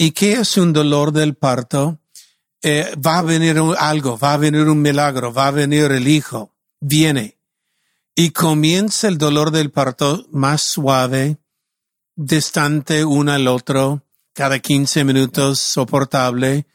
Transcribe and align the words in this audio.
¿Y 0.00 0.12
qué 0.12 0.34
es 0.34 0.56
un 0.56 0.72
dolor 0.72 1.10
del 1.10 1.34
parto? 1.34 1.98
Eh, 2.62 2.94
va 3.04 3.18
a 3.18 3.22
venir 3.22 3.60
algo, 3.76 4.16
va 4.16 4.34
a 4.34 4.36
venir 4.36 4.68
un 4.68 4.80
milagro, 4.80 5.34
va 5.34 5.48
a 5.48 5.50
venir 5.50 5.90
el 5.90 6.06
hijo, 6.06 6.54
viene. 6.78 7.36
Y 8.14 8.30
comienza 8.30 9.08
el 9.08 9.18
dolor 9.18 9.50
del 9.50 9.72
parto 9.72 10.24
más 10.30 10.62
suave, 10.62 11.38
distante 12.14 13.04
uno 13.04 13.32
al 13.32 13.48
otro, 13.48 14.04
cada 14.34 14.60
15 14.60 15.02
minutos 15.02 15.58
soportable, 15.58 16.68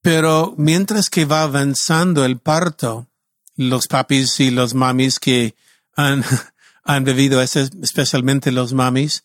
pero 0.00 0.54
mientras 0.56 1.10
que 1.10 1.24
va 1.24 1.42
avanzando 1.42 2.24
el 2.24 2.38
parto, 2.38 3.08
los 3.56 3.88
papis 3.88 4.38
y 4.38 4.52
los 4.52 4.74
mamis 4.74 5.18
que 5.18 5.56
han, 5.96 6.24
han 6.84 7.02
vivido 7.02 7.42
especialmente 7.42 8.52
los 8.52 8.72
mamis, 8.72 9.24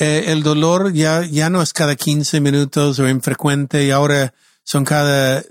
eh, 0.00 0.32
el 0.32 0.42
dolor 0.42 0.94
ya, 0.94 1.26
ya 1.26 1.50
no 1.50 1.60
es 1.60 1.74
cada 1.74 1.94
15 1.94 2.40
minutos 2.40 2.98
o 2.98 3.06
infrecuente 3.06 3.84
y 3.84 3.90
ahora 3.90 4.32
son 4.64 4.82
cada 4.82 5.44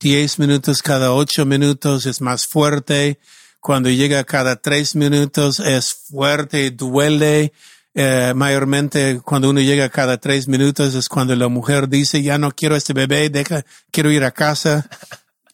10 0.00 0.38
minutos, 0.38 0.82
cada 0.82 1.14
8 1.14 1.46
minutos, 1.46 2.04
es 2.04 2.20
más 2.20 2.46
fuerte. 2.46 3.18
Cuando 3.58 3.88
llega 3.88 4.24
cada 4.24 4.56
3 4.56 4.96
minutos 4.96 5.60
es 5.60 5.94
fuerte, 5.94 6.70
duele. 6.72 7.54
Eh, 7.94 8.34
mayormente 8.36 9.22
cuando 9.24 9.48
uno 9.48 9.60
llega 9.60 9.88
cada 9.88 10.18
3 10.18 10.46
minutos 10.48 10.94
es 10.94 11.08
cuando 11.08 11.34
la 11.34 11.48
mujer 11.48 11.88
dice, 11.88 12.22
ya 12.22 12.36
no 12.36 12.50
quiero 12.50 12.76
este 12.76 12.92
bebé, 12.92 13.30
deja, 13.30 13.64
quiero 13.90 14.10
ir 14.10 14.24
a 14.24 14.30
casa. 14.30 14.90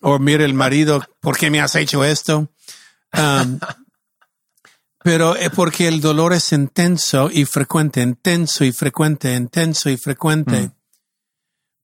O 0.00 0.18
mire 0.18 0.44
el 0.44 0.54
marido, 0.54 1.00
¿por 1.20 1.38
qué 1.38 1.48
me 1.48 1.60
has 1.60 1.76
hecho 1.76 2.04
esto? 2.04 2.48
Um, 3.16 3.60
pero 5.06 5.36
es 5.36 5.50
porque 5.50 5.86
el 5.86 6.00
dolor 6.00 6.32
es 6.32 6.50
intenso 6.50 7.30
y 7.32 7.44
frecuente, 7.44 8.02
intenso 8.02 8.64
y 8.64 8.72
frecuente, 8.72 9.32
intenso 9.36 9.88
y 9.88 9.96
frecuente. 9.96 10.62
Mm. 10.62 10.72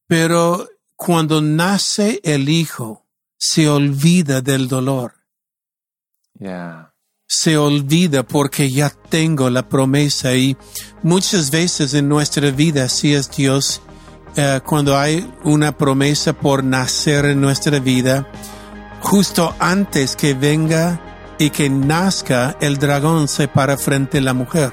Pero 0.05 0.67
cuando 0.97 1.41
nace 1.41 2.19
el 2.25 2.49
hijo, 2.49 3.05
se 3.37 3.69
olvida 3.69 4.41
del 4.41 4.67
dolor. 4.67 5.13
Se 7.25 7.55
olvida 7.55 8.23
porque 8.23 8.69
ya 8.69 8.89
tengo 8.89 9.49
la 9.49 9.69
promesa 9.69 10.35
y 10.35 10.57
muchas 11.01 11.49
veces 11.49 11.93
en 11.93 12.09
nuestra 12.09 12.51
vida, 12.51 12.89
si 12.89 13.13
es 13.13 13.31
Dios, 13.31 13.81
eh, 14.35 14.59
cuando 14.65 14.97
hay 14.97 15.33
una 15.45 15.77
promesa 15.77 16.33
por 16.33 16.61
nacer 16.61 17.23
en 17.23 17.39
nuestra 17.39 17.79
vida, 17.79 18.29
justo 18.99 19.55
antes 19.59 20.17
que 20.17 20.33
venga 20.33 21.12
y 21.43 21.49
que 21.49 21.69
nazca, 21.69 22.55
el 22.61 22.77
dragón 22.77 23.27
se 23.27 23.49
para 23.49 23.75
frente 23.75 24.19
a 24.19 24.21
la 24.21 24.33
mujer. 24.33 24.71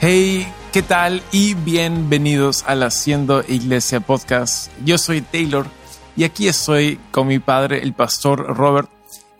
Hey, 0.00 0.52
¿qué 0.72 0.82
tal? 0.82 1.22
Y 1.30 1.54
bienvenidos 1.54 2.64
al 2.66 2.82
Haciendo 2.82 3.44
Iglesia 3.46 4.00
Podcast. 4.00 4.72
Yo 4.84 4.98
soy 4.98 5.20
Taylor 5.20 5.66
y 6.16 6.24
aquí 6.24 6.48
estoy 6.48 6.98
con 7.12 7.28
mi 7.28 7.38
padre, 7.38 7.80
el 7.80 7.92
pastor 7.92 8.56
Robert, 8.56 8.90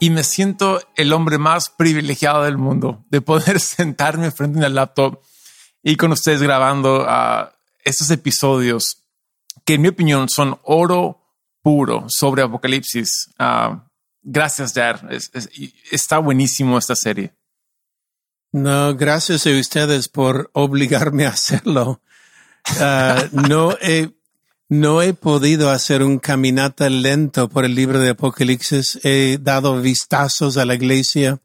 y 0.01 0.11
me 0.11 0.25
siento 0.25 0.81
el 0.97 1.13
hombre 1.13 1.39
más 1.39 1.71
privilegiado 1.71 2.45
del 2.45 2.59
mundo 2.59 3.05
de 3.11 3.21
poder 3.21 3.61
sentarme 3.61 4.31
frente 4.31 4.65
al 4.65 4.75
laptop 4.75 5.21
y 5.83 5.97
con 5.97 6.13
ustedes 6.13 6.43
grabando 6.43 7.03
uh, 7.03 7.49
estos 7.85 8.11
episodios 8.11 9.05
que 9.65 9.75
en 9.75 9.83
mi 9.83 9.89
opinión 9.89 10.29
son 10.29 10.59
oro 10.63 11.23
puro 11.63 12.07
sobre 12.09 12.43
Apocalipsis. 12.43 13.31
Uh, 13.39 13.79
gracias, 14.23 14.73
Jar. 14.73 15.09
está 15.91 16.19
buenísimo 16.19 16.79
esta 16.79 16.95
serie. 16.97 17.35
No, 18.53 18.95
gracias 18.97 19.47
a 19.47 19.51
ustedes 19.51 20.09
por 20.09 20.51
obligarme 20.55 21.27
a 21.27 21.31
hacerlo. 21.31 22.01
Uh, 22.81 23.49
no 23.49 23.77
he, 23.81 24.11
no 24.69 25.03
he 25.03 25.15
podido 25.15 25.71
hacer 25.71 26.03
un 26.03 26.19
caminata 26.19 26.91
lento 26.91 27.49
por 27.49 27.65
el 27.65 27.75
libro 27.75 28.01
de 28.01 28.11
Apocalipsis. 28.11 29.01
He 29.03 29.39
dado 29.41 29.81
vistazos 29.81 30.57
a 30.57 30.65
la 30.65 30.75
iglesia 30.75 31.41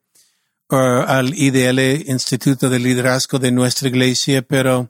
o 0.67 0.78
al 0.78 1.33
IDL, 1.33 2.09
Instituto 2.09 2.69
de 2.69 2.79
Liderazgo 2.79 3.39
de 3.39 3.51
nuestra 3.51 3.88
iglesia, 3.88 4.41
pero 4.41 4.89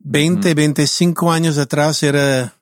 20, 0.00 0.54
25 0.54 1.30
años 1.30 1.58
atrás 1.58 2.02
era 2.02 2.56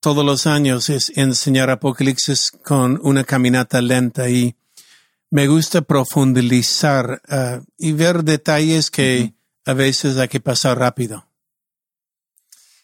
todos 0.00 0.24
los 0.24 0.46
años 0.46 0.88
es 0.88 1.12
enseñar 1.14 1.68
Apocalipsis 1.68 2.52
con 2.64 2.98
una 3.02 3.24
caminata 3.24 3.82
lenta 3.82 4.30
y 4.30 4.56
me 5.30 5.46
gusta 5.46 5.82
profundizar 5.82 7.20
uh, 7.28 7.62
y 7.76 7.92
ver 7.92 8.24
detalles 8.24 8.90
que 8.90 9.34
a 9.66 9.74
veces 9.74 10.16
hay 10.16 10.28
que 10.28 10.40
pasar 10.40 10.78
rápido. 10.78 11.29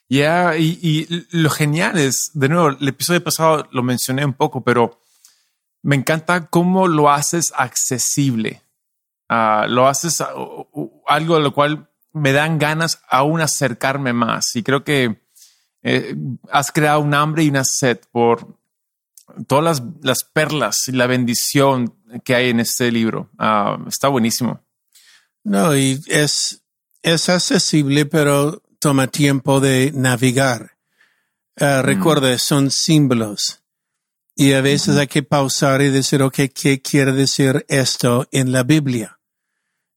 Ya, 0.09 0.56
y, 0.56 1.27
lo 1.31 1.50
genial 1.50 1.99
es, 1.99 2.31
de 2.34 2.49
nuevo, 2.49 2.69
el 2.69 2.89
episodio 2.89 3.22
pasado 3.22 3.69
lo 3.72 3.83
mencioné 3.83 4.25
un 4.25 4.34
poco, 4.34 4.62
pero 4.62 5.00
me 5.83 5.97
encanta 5.97 6.47
cómo 6.47 6.87
lo 6.87 7.11
haces 7.11 7.53
accesible. 7.56 8.62
Uh, 9.28 9.66
lo 9.69 9.89
haces 9.89 10.22
algo 11.06 11.37
a 11.37 11.41
lo 11.41 11.53
cual 11.53 11.89
me 12.12 12.33
dan 12.33 12.59
ganas 12.59 13.03
aún 13.09 13.41
acercarme 13.41 14.12
más. 14.12 14.55
Y 14.55 14.62
creo 14.62 14.84
que 14.84 15.21
eh, 15.83 16.15
has 16.50 16.72
creado 16.72 17.00
un 17.00 17.15
hambre 17.15 17.43
y 17.43 17.49
una 17.49 17.65
sed 17.65 18.00
por 18.11 18.56
todas 19.47 19.65
las, 19.65 19.83
las, 20.03 20.25
perlas 20.25 20.89
y 20.89 20.93
la 20.93 21.06
bendición 21.06 21.95
que 22.25 22.34
hay 22.34 22.50
en 22.50 22.61
este 22.61 22.91
libro. 22.91 23.31
Ah, 23.39 23.78
está 23.87 24.09
buenísimo. 24.09 24.61
No, 25.45 25.77
y 25.77 26.00
es, 26.06 26.62
es 27.03 27.28
accesible, 27.28 28.06
pero 28.06 28.62
toma 28.79 29.07
tiempo 29.07 29.61
de 29.61 29.93
navegar. 29.95 30.77
Uh, 31.61 31.83
Recuerda, 31.83 32.37
son 32.39 32.71
símbolos. 32.71 33.61
Y 34.35 34.53
a 34.53 34.61
veces 34.61 34.97
hay 34.97 35.07
que 35.07 35.23
pausar 35.23 35.81
y 35.81 35.91
decir, 35.91 36.23
ok, 36.23 36.41
¿qué 36.55 36.83
quiere 36.83 37.13
decir 37.13 37.65
esto 37.69 38.29
en 38.33 38.53
la 38.53 38.63
Biblia? 38.63 39.19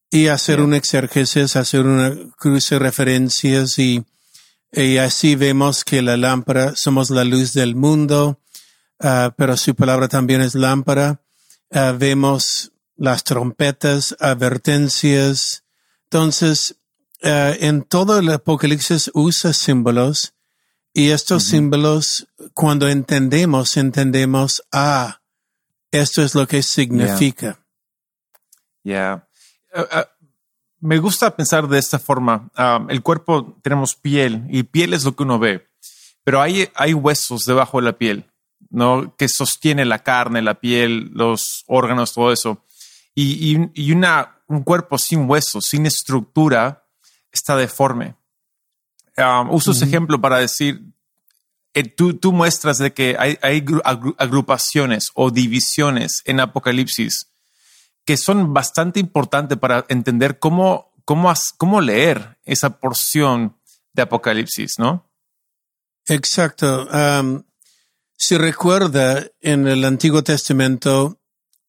Y 0.09 0.27
hacer 0.27 0.61
un 0.61 0.73
exercicio, 0.73 1.43
hacer 1.43 1.85
una 1.85 2.15
cruce 2.37 2.75
de 2.75 2.79
referencias 2.79 3.77
y, 3.77 4.05
y 4.71 4.97
así 4.97 5.35
vemos 5.35 5.83
que 5.83 6.01
la 6.01 6.15
lámpara 6.15 6.73
somos 6.75 7.09
la 7.09 7.25
luz 7.25 7.53
del 7.53 7.75
mundo 7.75 8.39
Ah, 8.99 9.33
pero 9.37 9.55
su 9.55 9.75
palabra 9.75 10.07
también 10.09 10.41
es 10.41 10.55
lámpara. 10.55 11.21
Ah, 11.71 11.95
vemos 11.97 12.73
las 12.97 13.23
trompetas, 13.23 14.15
advertencias. 14.19 15.63
Entonces, 16.03 16.75
ah, 17.23 17.53
en 17.59 17.83
todo 17.83 18.19
el 18.19 18.29
Apocalipsis 18.31 19.11
usa 19.13 19.53
símbolos 19.53 20.33
y 20.93 21.11
estos 21.11 21.43
símbolos, 21.43 22.27
cuando 22.53 22.87
entendemos, 22.87 23.77
entendemos, 23.77 24.63
ah, 24.71 25.21
esto 25.91 26.21
es 26.23 26.35
lo 26.35 26.47
que 26.47 26.63
significa. 26.63 27.59
Ya. 28.83 29.27
me 30.79 30.97
gusta 30.97 31.35
pensar 31.35 31.67
de 31.67 31.77
esta 31.77 31.99
forma. 31.99 32.49
el 32.89 33.01
cuerpo 33.01 33.59
tenemos 33.61 33.95
piel 33.95 34.45
y 34.49 34.63
piel 34.63 34.93
es 34.93 35.03
lo 35.03 35.15
que 35.15 35.23
uno 35.23 35.37
ve, 35.39 35.67
pero 36.23 36.41
hay, 36.41 36.69
hay 36.75 36.93
huesos 36.93 37.45
debajo 37.45 37.79
de 37.79 37.85
la 37.85 37.97
piel. 37.97 38.25
¿no? 38.69 39.15
Que 39.17 39.27
sostiene 39.27 39.85
la 39.85 39.99
carne, 39.99 40.41
la 40.41 40.59
piel, 40.59 41.11
los 41.13 41.63
órganos, 41.67 42.13
todo 42.13 42.31
eso. 42.31 42.63
Y, 43.15 43.57
y, 43.73 43.91
una, 43.91 44.37
un 44.47 44.63
cuerpo 44.63 44.97
sin 44.97 45.29
huesos, 45.29 45.65
sin 45.67 45.85
estructura, 45.85 46.85
está 47.31 47.55
deforme. 47.55 48.15
Um, 49.17 49.51
uso 49.51 49.71
ese 49.71 49.85
ejemplo 49.85 50.19
para 50.21 50.39
decir, 50.39 50.81
eh, 51.73 51.83
tú, 51.83 52.13
tú, 52.13 52.31
muestras 52.31 52.77
de 52.77 52.93
que 52.93 53.15
hay, 53.19 53.37
hay, 53.41 53.65
agrupaciones 54.17 55.09
o 55.13 55.29
divisiones 55.29 56.21
en 56.25 56.39
Apocalipsis 56.39 57.29
que 58.05 58.17
son 58.17 58.55
bastante 58.55 58.99
importantes 58.99 59.57
para 59.59 59.85
entender 59.87 60.39
cómo, 60.39 60.91
cómo, 61.05 61.31
cómo 61.57 61.79
leer 61.79 62.39
esa 62.43 62.79
porción 62.79 63.55
de 63.93 64.01
Apocalipsis, 64.01 64.79
¿no? 64.79 65.07
Exacto. 66.07 66.87
Um, 66.91 67.43
si 68.17 68.35
recuerda, 68.35 69.27
en 69.41 69.67
el 69.67 69.85
Antiguo 69.85 70.23
Testamento, 70.23 71.19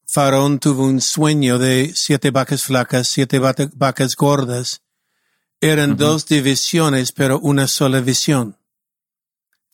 Faraón 0.07 0.59
tuvo 0.59 0.87
un 0.87 1.03
sueño 1.03 1.59
de 1.59 1.93
siete 1.95 2.31
vacas 2.31 2.65
flacas, 2.65 3.09
siete 3.09 3.39
vacas 3.39 4.17
gordas. 4.17 4.81
Eran 5.61 5.97
dos 5.97 6.27
divisiones, 6.27 7.13
pero 7.13 7.39
una 7.39 7.69
sola 7.69 8.01
visión. 8.01 8.57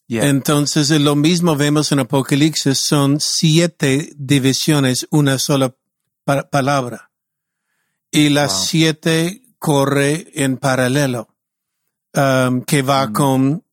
Entonces, 0.08 0.90
lo 0.90 1.16
mismo 1.16 1.56
vemos 1.56 1.90
en 1.92 2.00
Apocalipsis, 2.00 2.78
son 2.78 3.18
siete 3.20 4.12
divisiones, 4.16 5.06
una 5.10 5.38
sola 5.38 5.74
palabra. 6.50 7.10
Y 8.10 8.28
las 8.28 8.66
siete 8.66 9.42
corre 9.58 10.28
en 10.34 10.58
paralelo, 10.58 11.28
um, 12.14 12.62
que 12.62 12.82
va 12.82 13.06
mm. 13.06 13.12
con 13.12 13.64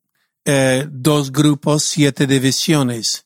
eh, 0.45 0.87
dos 0.89 1.31
grupos, 1.31 1.85
siete 1.85 2.25
divisiones. 2.27 3.25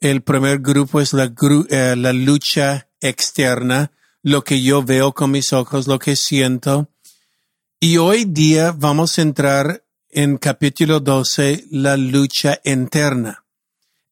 El 0.00 0.22
primer 0.22 0.60
grupo 0.60 1.00
es 1.00 1.12
la, 1.12 1.26
gru- 1.26 1.66
eh, 1.70 1.96
la 1.96 2.12
lucha 2.12 2.88
externa, 3.00 3.92
lo 4.22 4.42
que 4.42 4.62
yo 4.62 4.82
veo 4.82 5.12
con 5.12 5.30
mis 5.30 5.52
ojos, 5.52 5.86
lo 5.86 5.98
que 5.98 6.16
siento. 6.16 6.88
Y 7.80 7.96
hoy 7.98 8.24
día 8.24 8.72
vamos 8.76 9.18
a 9.18 9.22
entrar 9.22 9.84
en 10.10 10.36
capítulo 10.38 11.00
12, 11.00 11.66
la 11.70 11.96
lucha 11.96 12.60
interna. 12.64 13.44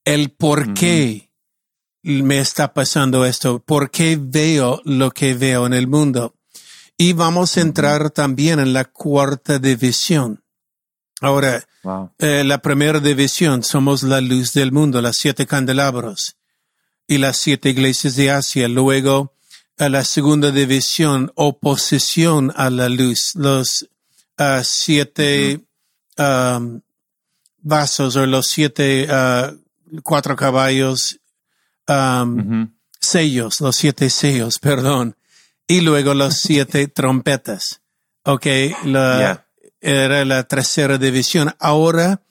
El 0.05 0.31
por 0.31 0.73
qué 0.73 1.31
me 2.01 2.39
está 2.39 2.73
pasando 2.73 3.25
esto, 3.25 3.59
por 3.59 3.91
qué 3.91 4.17
veo 4.19 4.81
lo 4.85 5.11
que 5.11 5.33
veo 5.33 5.65
en 5.65 5.73
el 5.73 5.87
mundo. 5.87 6.35
Y 6.97 7.13
vamos 7.13 7.57
a 7.57 7.61
entrar 7.61 8.09
también 8.11 8.59
en 8.59 8.73
la 8.73 8.85
cuarta 8.85 9.59
división. 9.59 10.43
Ahora, 11.19 11.63
Wow. 11.83 12.11
eh, 12.19 12.43
la 12.45 12.61
primera 12.61 12.99
división 12.99 13.63
somos 13.63 14.03
la 14.03 14.19
luz 14.21 14.53
del 14.53 14.71
mundo, 14.71 15.01
las 15.01 15.17
siete 15.17 15.45
candelabros 15.45 16.37
y 17.07 17.17
las 17.17 17.37
siete 17.37 17.69
iglesias 17.69 18.15
de 18.15 18.31
Asia. 18.31 18.67
Luego, 18.67 19.33
a 19.77 19.89
la 19.89 20.03
segunda 20.03 20.51
división, 20.51 21.31
oposición 21.35 22.51
a 22.55 22.69
la 22.69 22.89
luz, 22.89 23.33
los 23.35 23.87
ah, 24.37 24.61
siete 24.63 25.61
um, 26.17 26.81
vasos 27.59 28.15
o 28.15 28.25
los 28.25 28.47
siete 28.47 29.07
ah, 29.09 29.53
cuatro 30.03 30.35
caballos, 30.35 31.19
um, 31.87 32.71
sellos, 32.99 33.61
los 33.61 33.75
siete 33.75 34.09
sellos, 34.09 34.59
perdón, 34.61 35.15
y 35.67 35.81
luego 35.81 36.13
los 36.13 36.35
siete 36.41 36.87
trompetas. 36.87 37.81
Ok, 38.23 38.45
la, 38.83 39.47
era 39.79 40.25
la 40.25 40.43
tercera 40.43 40.97
división. 40.97 41.55
Ahora 41.59 42.21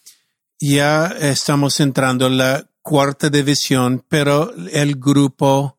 ya 0.58 1.06
estamos 1.06 1.80
entrando 1.80 2.26
en 2.26 2.36
la 2.36 2.66
cuarta 2.82 3.30
división, 3.30 4.04
pero 4.06 4.52
el 4.72 4.96
grupo 4.96 5.75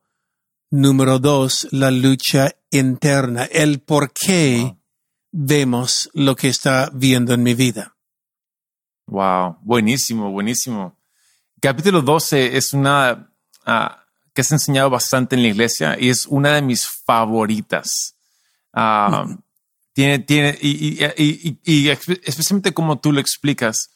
número 0.69 1.19
dos, 1.19 1.67
la 1.71 1.91
lucha 1.91 2.51
interna, 2.71 3.43
el 3.45 3.79
por 3.79 4.11
qué 4.13 4.59
Wow. 4.63 4.77
vemos 5.31 6.09
lo 6.13 6.35
que 6.35 6.47
está 6.49 6.89
viendo 6.93 7.33
en 7.33 7.43
mi 7.43 7.53
vida. 7.53 7.95
Wow, 9.07 9.57
buenísimo, 9.61 10.31
buenísimo. 10.31 10.97
Capítulo 11.61 12.01
12 12.01 12.57
es 12.57 12.73
una 12.73 13.31
ah, 13.65 14.03
que 14.33 14.43
se 14.43 14.53
ha 14.53 14.57
enseñado 14.57 14.89
bastante 14.89 15.35
en 15.35 15.41
la 15.43 15.47
iglesia 15.49 15.97
y 15.99 16.09
es 16.09 16.25
una 16.27 16.53
de 16.55 16.61
mis 16.61 16.85
favoritas. 16.87 18.15
Ah, 18.73 19.25
Tiene, 19.93 20.19
tiene, 20.19 20.55
y, 20.61 20.69
y- 20.69 21.05
y- 21.17 21.49
y- 21.49 21.59
y 21.63 21.85
espe- 21.89 22.21
especialmente 22.23 22.71
como 22.73 22.99
tú 22.99 23.11
lo 23.11 23.19
explicas. 23.19 23.89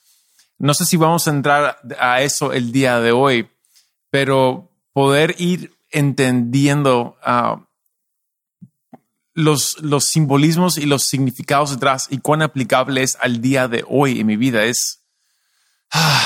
No 0.57 0.73
sé 0.73 0.85
si 0.85 0.97
vamos 0.97 1.27
a 1.27 1.31
entrar 1.31 1.77
a 2.00 2.21
eso 2.23 2.53
el 2.53 2.71
día 2.71 3.00
de 3.00 3.12
hoy, 3.12 3.47
pero 4.09 4.71
poder 4.94 5.35
ir 5.38 5.71
entendiendo 5.92 7.18
ah, 7.24 7.66
los, 9.34 9.80
los 9.82 10.06
simbolismos 10.06 10.78
y 10.78 10.86
los 10.86 11.06
significados 11.06 11.72
detrás 11.72 12.08
y 12.10 12.20
cuán 12.20 12.42
aplicable 12.42 13.04
es 13.04 13.18
al 13.22 13.42
día 13.42 13.68
de 13.68 13.84
hoy 13.88 14.20
en 14.20 14.28
mi 14.28 14.38
vida 14.38 14.64
es 14.66 15.02
Ah, 15.92 16.26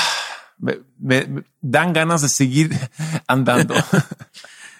me, 0.58 1.44
dan 1.60 1.92
ganas 1.92 2.22
de 2.22 2.28
seguir 2.28 2.70
andando. 3.26 3.74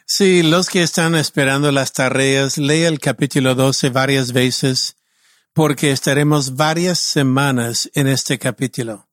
Sí, 0.08 0.44
los 0.44 0.68
que 0.68 0.84
están 0.84 1.16
esperando 1.16 1.72
las 1.72 1.92
tareas, 1.92 2.58
lea 2.58 2.86
el 2.86 3.00
capítulo 3.00 3.56
12 3.56 3.90
varias 3.90 4.32
veces 4.32 4.94
porque 5.52 5.90
estaremos 5.90 6.54
varias 6.54 7.00
semanas 7.00 7.90
en 7.92 8.06
este 8.06 8.38
capítulo. 8.38 9.08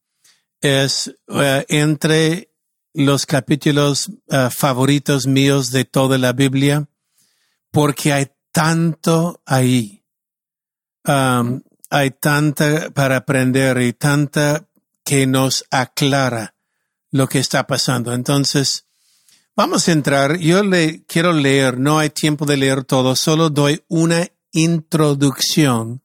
Es 0.62 1.12
eh, 1.30 1.66
entre 1.70 2.53
los 2.94 3.26
capítulos 3.26 4.12
eh, 4.30 4.50
favoritos 4.52 5.28
míos 5.28 5.72
de 5.72 5.86
toda 5.86 6.18
la 6.18 6.34
Biblia 6.34 6.88
porque 7.72 8.14
hay 8.14 8.28
tanto 8.52 9.42
ahí. 9.46 10.04
Um, 11.06 11.62
hay 11.90 12.12
tanta 12.12 12.92
para 12.92 13.18
aprender 13.18 13.82
y 13.82 13.94
tanta 13.94 14.68
que 15.04 15.28
nos 15.28 15.66
aclara 15.70 16.56
lo 17.12 17.28
que 17.28 17.40
está 17.40 17.68
pasando. 17.68 18.14
Entonces, 18.14 18.86
Vamos 19.56 19.88
a 19.88 19.92
entrar. 19.92 20.40
Yo 20.40 20.64
le 20.64 21.04
quiero 21.06 21.32
leer, 21.32 21.78
no 21.78 22.00
hay 22.00 22.10
tiempo 22.10 22.46
de 22.46 22.58
leer 22.58 22.84
todo, 22.86 23.16
solo 23.16 23.52
doy 23.52 23.84
una 23.88 24.28
introducción 24.52 26.02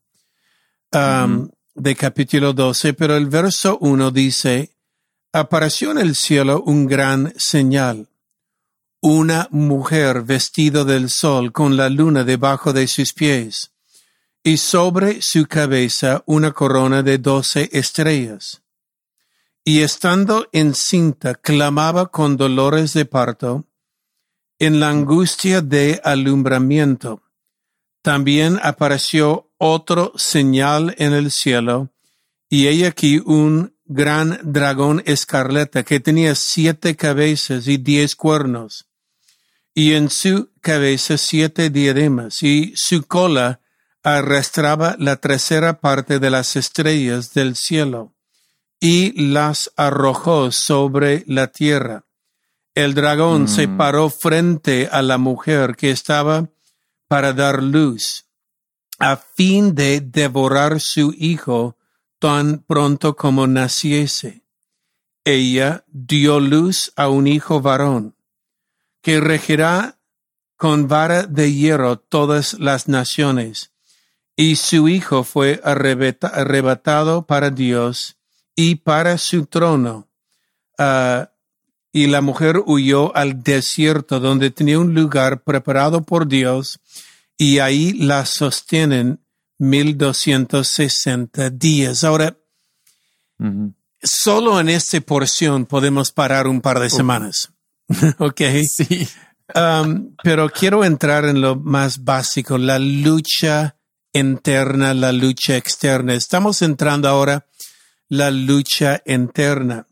um, 0.93 1.49
de 1.75 1.97
capítulo 1.97 2.53
12, 2.53 2.93
pero 2.93 3.17
el 3.17 3.27
verso 3.27 3.79
1 3.81 4.11
dice, 4.11 4.77
apareció 5.33 5.91
en 5.91 5.99
el 5.99 6.15
cielo 6.15 6.63
un 6.65 6.87
gran 6.87 7.33
señal, 7.37 8.09
una 9.01 9.49
mujer 9.51 10.23
vestida 10.23 10.85
del 10.85 11.11
sol 11.11 11.53
con 11.53 11.77
la 11.77 11.89
luna 11.89 12.25
debajo 12.25 12.73
de 12.73 12.87
sus 12.87 13.13
pies, 13.13 13.73
y 14.43 14.57
sobre 14.57 15.21
su 15.23 15.47
cabeza 15.47 16.23
una 16.27 16.53
corona 16.53 17.03
de 17.03 17.19
doce 17.19 17.69
estrellas 17.73 18.63
y 19.69 19.83
estando 19.83 20.49
encinta 20.53 21.35
clamaba 21.35 22.07
con 22.07 22.39
dolores 22.39 22.95
de 22.95 23.05
parto 23.05 23.67
en 24.59 24.81
la 24.81 24.89
angustia 24.89 25.61
de 25.61 26.01
alumbramiento. 26.03 27.21
También 28.01 28.59
apareció 28.63 29.51
otro 29.59 30.15
señal 30.17 30.95
en 30.97 31.13
el 31.13 31.31
cielo, 31.31 31.91
y 32.49 32.69
he 32.69 32.87
aquí 32.87 33.21
un 33.23 33.75
gran 33.89 34.39
dragón 34.43 35.03
escarlata 35.07 35.83
que 35.83 35.99
tenía 35.99 36.35
siete 36.35 36.95
cabezas 36.95 37.67
y 37.67 37.79
diez 37.79 38.15
cuernos, 38.15 38.87
y 39.75 39.95
en 39.95 40.11
su 40.11 40.51
cabeza 40.61 41.17
siete 41.19 41.71
diademas, 41.71 42.43
y 42.43 42.73
su 42.77 43.05
cola 43.07 43.61
arrastraba 44.03 44.97
la 44.99 45.17
tercera 45.17 45.81
parte 45.81 46.19
de 46.19 46.31
las 46.31 46.57
estrellas 46.57 47.35
del 47.35 47.57
cielo 47.57 48.15
y 48.81 49.29
las 49.31 49.73
arrojó 49.77 50.53
sobre 50.53 51.25
la 51.27 51.49
tierra. 51.49 52.05
El 52.75 52.95
dragón 52.95 53.45
Mm. 53.45 53.49
se 53.49 53.69
paró 53.69 54.09
frente 54.09 54.89
a 54.93 55.03
la 55.03 55.19
mujer 55.19 55.75
que 55.75 55.91
estaba 55.91 56.49
para 57.09 57.33
dar 57.33 57.63
luz, 57.63 58.27
a 58.99 59.17
fin 59.17 59.75
de 59.75 60.01
devorar 60.01 60.81
su 60.81 61.13
hijo 61.17 61.78
tan 62.19 62.59
pronto 62.59 63.17
como 63.17 63.47
naciese. 63.47 64.45
Ella 65.25 65.85
dio 65.89 66.41
luz 66.41 66.93
a 66.97 67.09
un 67.09 67.27
hijo 67.27 67.61
varón, 67.61 68.17
que 69.03 69.21
regirá 69.21 69.99
con 70.57 70.89
vara 70.89 71.25
de 71.25 71.53
hierro 71.53 71.99
todas 71.99 72.55
las 72.55 72.89
naciones, 72.89 73.73
y 74.37 74.57
su 74.57 74.89
hijo 74.89 75.25
fue 75.25 75.61
arrebata- 75.65 76.29
arrebatado 76.29 77.27
para 77.27 77.51
Dios 77.51 78.17
y 78.57 78.77
para 78.77 79.19
su 79.19 79.47
trono. 79.47 80.09
Ah, 80.79 81.31
y 81.93 82.07
la 82.07 82.21
mujer 82.21 82.63
huyó 82.67 83.15
al 83.17 83.43
desierto 83.43 84.21
donde 84.21 84.51
tenía 84.51 84.79
un 84.79 84.95
lugar 84.95 85.43
preparado 85.43 86.03
por 86.03 86.29
Dios 86.29 86.81
y 87.37 87.61
ahí 87.61 87.93
la 87.93 88.27
sostienen 88.27 89.21
1260 89.59 91.51
días. 91.51 92.05
Ahora, 92.05 92.37
solo 94.03 94.61
en 94.61 94.69
esta 94.69 95.01
porción 95.01 95.67
podemos 95.67 96.13
parar 96.13 96.47
un 96.47 96.61
par 96.61 96.81
de 96.81 96.91
semanas. 96.91 97.53
ok. 98.19 98.41
Sí. 98.69 99.09
Um, 99.55 100.15
pero 100.23 100.51
quiero 100.51 100.85
entrar 100.85 101.25
en 101.25 101.41
lo 101.41 101.57
más 101.57 102.05
básico, 102.05 102.59
la 102.59 102.79
lucha 102.79 103.77
interna, 104.13 104.95
la 104.95 105.13
lucha 105.13 105.57
externa. 105.57 106.15
Estamos 106.15 106.63
entrando 106.63 107.09
ahora 107.09 107.47
la 108.09 108.31
lucha 108.31 109.03
interna. 109.07 109.87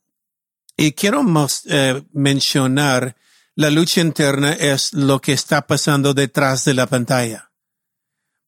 Y 0.76 0.92
quiero 0.92 1.24
eh, 1.66 2.02
mencionar, 2.12 3.16
la 3.54 3.70
lucha 3.70 4.02
interna 4.02 4.52
es 4.52 4.92
lo 4.92 5.20
que 5.20 5.32
está 5.32 5.66
pasando 5.66 6.12
detrás 6.12 6.64
de 6.64 6.74
la 6.74 6.86
pantalla. 6.86 7.50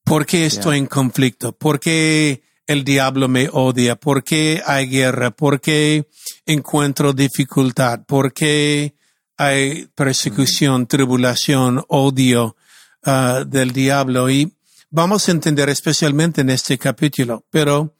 ¿Por 0.09 0.25
qué 0.25 0.45
estoy 0.47 0.77
en 0.79 0.87
conflicto? 0.87 1.51
¿Por 1.51 1.79
qué 1.79 2.41
el 2.67 2.83
diablo 2.83 3.27
me 3.27 3.47
odia? 3.51 3.95
¿Por 3.95 4.23
qué 4.23 4.61
hay 4.65 4.87
guerra? 4.87 5.31
¿Por 5.31 5.61
qué 5.61 6.07
encuentro 6.45 7.13
dificultad? 7.13 8.05
¿Por 8.05 8.33
qué 8.33 8.95
hay 9.37 9.87
persecución, 9.95 10.87
tribulación, 10.87 11.83
odio 11.87 12.55
ah, 13.03 13.43
del 13.45 13.71
diablo? 13.71 14.29
Y 14.29 14.51
vamos 14.89 15.27
a 15.27 15.31
entender 15.31 15.69
especialmente 15.69 16.41
en 16.41 16.49
este 16.49 16.77
capítulo, 16.77 17.45
pero 17.51 17.95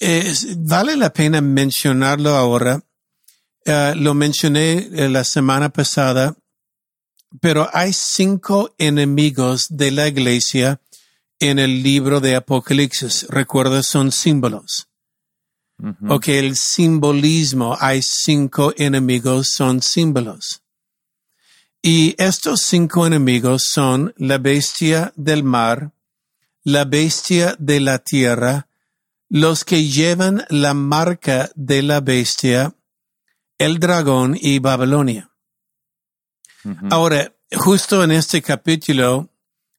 es- 0.00 0.56
vale 0.58 0.96
la 0.96 1.12
pena 1.12 1.40
mencionarlo 1.40 2.30
ahora. 2.36 2.82
Ah, 3.64 3.94
lo 3.96 4.14
mencioné 4.14 4.88
eh, 4.92 5.08
la 5.08 5.22
semana 5.22 5.68
pasada, 5.68 6.34
pero 7.40 7.68
hay 7.72 7.92
cinco 7.92 8.74
enemigos 8.76 9.66
de 9.70 9.92
la 9.92 10.08
iglesia 10.08 10.80
en 11.50 11.58
el 11.58 11.82
libro 11.82 12.20
de 12.20 12.36
Apocalipsis. 12.36 13.26
Recuerda, 13.28 13.82
son 13.82 14.12
símbolos. 14.12 14.88
Ujú. 15.78 16.14
o 16.14 16.20
que 16.20 16.38
el 16.38 16.54
simbolismo, 16.54 17.76
hay 17.80 18.02
cinco 18.02 18.72
enemigos, 18.76 19.48
son 19.48 19.82
símbolos. 19.82 20.62
Y 21.82 22.14
estos 22.18 22.60
cinco 22.60 23.04
enemigos 23.04 23.64
son 23.64 24.14
la 24.16 24.38
bestia 24.38 25.12
del 25.16 25.42
mar, 25.42 25.90
la 26.62 26.84
bestia 26.84 27.56
de 27.58 27.80
la 27.80 27.98
tierra, 27.98 28.68
los 29.28 29.64
que 29.64 29.88
llevan 29.88 30.44
la 30.50 30.72
marca 30.72 31.50
de 31.56 31.82
la 31.82 32.00
bestia, 32.00 32.76
el 33.58 33.80
dragón 33.80 34.36
y 34.40 34.60
Babilonia. 34.60 35.30
Ahora, 36.90 37.34
justo 37.50 38.04
en 38.04 38.12
este 38.12 38.40
capítulo 38.40 39.28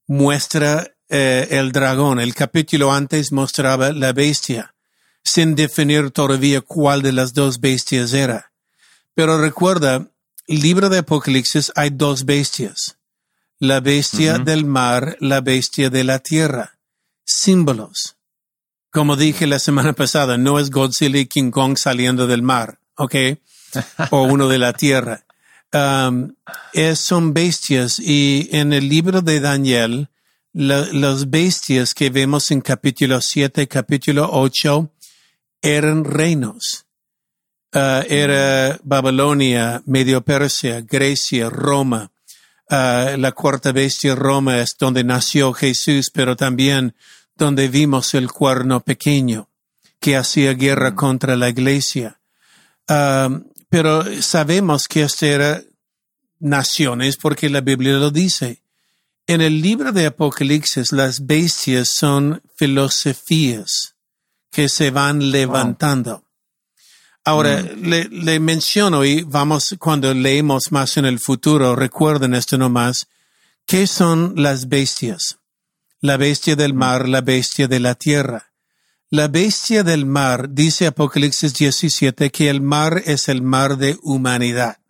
muestra 0.05 0.92
eh, 1.13 1.47
el 1.51 1.71
dragón. 1.71 2.19
El 2.19 2.33
capítulo 2.33 2.91
antes 2.91 3.31
mostraba 3.31 3.91
la 3.91 4.11
bestia, 4.13 4.73
sin 5.23 5.55
definir 5.55 6.11
todavía 6.11 6.61
cuál 6.61 7.01
de 7.01 7.11
las 7.13 7.33
dos 7.33 7.59
bestias 7.59 8.13
era. 8.13 8.51
Pero 9.13 9.39
recuerda, 9.39 10.07
el 10.47 10.59
libro 10.61 10.89
de 10.89 10.97
Apocalipsis 10.97 11.71
hay 11.75 11.91
dos 11.91 12.25
bestias. 12.25 12.97
La 13.59 13.79
bestia 13.79 14.39
del 14.39 14.65
mar, 14.65 15.15
la 15.19 15.39
bestia 15.39 15.89
de 15.89 16.03
la 16.03 16.19
tierra. 16.19 16.77
Símbolos. 17.23 18.15
Como 18.91 19.15
dije 19.15 19.47
la 19.47 19.59
semana 19.59 19.93
pasada, 19.93 20.37
no 20.37 20.59
es 20.59 20.69
Godzilla 20.69 21.19
y 21.19 21.25
King 21.27 21.51
Kong 21.51 21.77
saliendo 21.77 22.27
del 22.27 22.41
mar, 22.41 22.79
¿ok? 22.95 23.15
o 24.11 24.23
uno 24.23 24.47
de 24.49 24.57
la 24.57 24.73
tierra. 24.73 25.23
Um, 25.75 26.35
es- 26.73 26.99
son 26.99 27.33
bestias 27.33 27.97
y 27.97 28.47
en 28.51 28.73
el 28.73 28.89
libro 28.89 29.23
de 29.23 29.39
Daniel, 29.39 30.07
la- 30.53 30.87
las 30.91 31.29
bestias 31.29 31.93
que 31.93 32.09
vemos 32.09 32.51
en 32.51 32.61
capítulo 32.61 33.19
7, 33.21 33.67
capítulo 33.67 34.29
8, 34.31 34.91
eran 35.61 36.03
reinos. 36.03 36.85
Uh, 37.75 38.05
era 38.07 38.79
Babilonia, 38.83 39.81
Medio 39.87 40.23
Persia, 40.23 40.81
Grecia, 40.81 41.49
Roma. 41.49 42.11
Uh, 42.69 43.17
la 43.17 43.31
cuarta 43.31 43.71
bestia, 43.71 44.13
Roma, 44.15 44.59
es 44.61 44.75
donde 44.79 45.03
nació 45.03 45.53
Jesús, 45.53 46.11
pero 46.13 46.35
también 46.35 46.93
donde 47.35 47.67
vimos 47.69 48.13
el 48.13 48.31
cuerno 48.31 48.81
pequeño 48.81 49.49
que 49.99 50.15
hacía 50.17 50.53
guerra 50.53 50.93
contra 50.93 51.35
la 51.35 51.49
iglesia. 51.49 52.19
Um, 52.87 53.45
pero 53.69 54.03
sabemos 54.21 54.87
que 54.87 55.01
estas 55.03 55.23
eran 55.23 55.65
naciones 56.39 57.17
porque 57.17 57.49
la 57.49 57.61
Biblia 57.61 57.93
lo 57.93 58.11
dice. 58.11 58.61
En 59.25 59.39
el 59.39 59.61
libro 59.61 59.93
de 59.93 60.05
Apocalipsis, 60.05 60.91
las 60.91 61.25
bestias 61.25 61.87
son 61.87 62.41
filosofías 62.57 63.95
que 64.51 64.67
se 64.67 64.91
van 64.91 65.31
levantando. 65.31 66.25
Ahora, 67.23 67.61
le, 67.61 68.09
le 68.09 68.39
menciono 68.41 69.05
y 69.05 69.23
vamos, 69.23 69.75
cuando 69.79 70.13
leemos 70.13 70.71
más 70.71 70.97
en 70.97 71.05
el 71.05 71.19
futuro, 71.19 71.73
recuerden 71.73 72.33
esto 72.33 72.57
nomás, 72.57 73.07
¿qué 73.65 73.87
son 73.87 74.33
las 74.35 74.67
bestias? 74.67 75.37
La 76.01 76.17
bestia 76.17 76.57
del 76.57 76.73
mar, 76.73 77.07
la 77.07 77.21
bestia 77.21 77.69
de 77.69 77.79
la 77.79 77.95
tierra. 77.95 78.51
La 79.09 79.29
bestia 79.29 79.83
del 79.83 80.05
mar, 80.05 80.49
dice 80.49 80.85
Apocalipsis 80.85 81.53
17, 81.53 82.29
que 82.29 82.49
el 82.49 82.59
mar 82.59 83.01
es 83.05 83.29
el 83.29 83.41
mar 83.41 83.77
de 83.77 83.97
humanidad. 84.03 84.82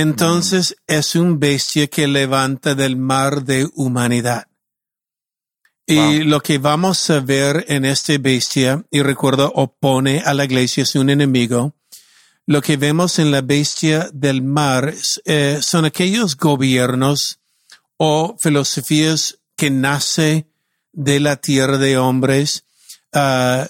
Entonces 0.00 0.76
es 0.86 1.14
un 1.14 1.38
bestia 1.38 1.86
que 1.86 2.06
levanta 2.06 2.74
del 2.74 2.96
mar 2.96 3.44
de 3.44 3.68
humanidad. 3.74 4.46
Y 5.86 5.96
Wow. 5.96 6.24
lo 6.24 6.40
que 6.40 6.58
vamos 6.58 7.08
a 7.10 7.20
ver 7.20 7.64
en 7.68 7.84
este 7.84 8.18
bestia, 8.18 8.84
y 8.90 9.02
recuerdo, 9.02 9.52
opone 9.54 10.20
a 10.24 10.34
la 10.34 10.44
iglesia, 10.44 10.82
es 10.82 10.96
un 10.96 11.10
enemigo. 11.10 11.74
Lo 12.44 12.60
que 12.60 12.76
vemos 12.76 13.18
en 13.20 13.30
la 13.30 13.40
bestia 13.40 14.08
del 14.12 14.42
mar 14.42 14.92
eh, 15.24 15.58
son 15.62 15.84
aquellos 15.84 16.36
gobiernos 16.36 17.38
o 17.96 18.36
filosofías 18.40 19.38
que 19.56 19.70
nace 19.70 20.46
de 20.92 21.20
la 21.20 21.36
tierra 21.36 21.78
de 21.78 21.98
hombres, 21.98 22.64
ah, 23.12 23.68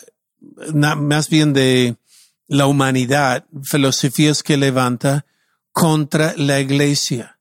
na- 0.72 0.96
más 0.96 1.28
bien 1.28 1.52
de 1.52 1.96
la 2.48 2.66
humanidad, 2.66 3.44
filosofías 3.62 4.42
que 4.42 4.56
levanta 4.56 5.25
contra 5.76 6.32
la 6.38 6.58
iglesia. 6.58 7.38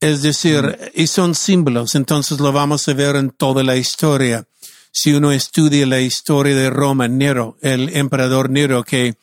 Es 0.00 0.20
decir, 0.20 0.92
y 0.94 1.06
son 1.06 1.34
símbolos, 1.34 1.94
entonces 1.94 2.40
lo 2.40 2.52
vamos 2.52 2.86
a 2.86 2.92
ver 2.92 3.16
en 3.16 3.30
toda 3.30 3.62
la 3.62 3.76
historia. 3.76 4.46
Si 4.92 5.14
uno 5.14 5.32
estudia 5.32 5.86
la 5.86 5.98
historia 5.98 6.54
de 6.54 6.68
Roma, 6.68 7.08
Nero, 7.08 7.56
el 7.62 7.96
emperador 7.96 8.50
Nero, 8.50 8.84
que 8.84 9.16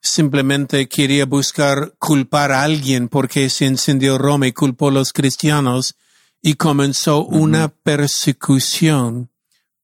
simplemente 0.00 0.88
quería 0.88 1.26
buscar 1.26 1.94
culpar 1.98 2.52
a 2.52 2.62
alguien 2.62 3.08
porque 3.08 3.50
se 3.50 3.66
encendió 3.66 4.18
Roma 4.18 4.46
y 4.46 4.52
culpó 4.52 4.90
a 4.90 4.92
los 4.92 5.12
cristianos 5.12 5.96
y 6.40 6.54
comenzó 6.54 7.24
una 7.24 7.66
persecución 7.66 9.30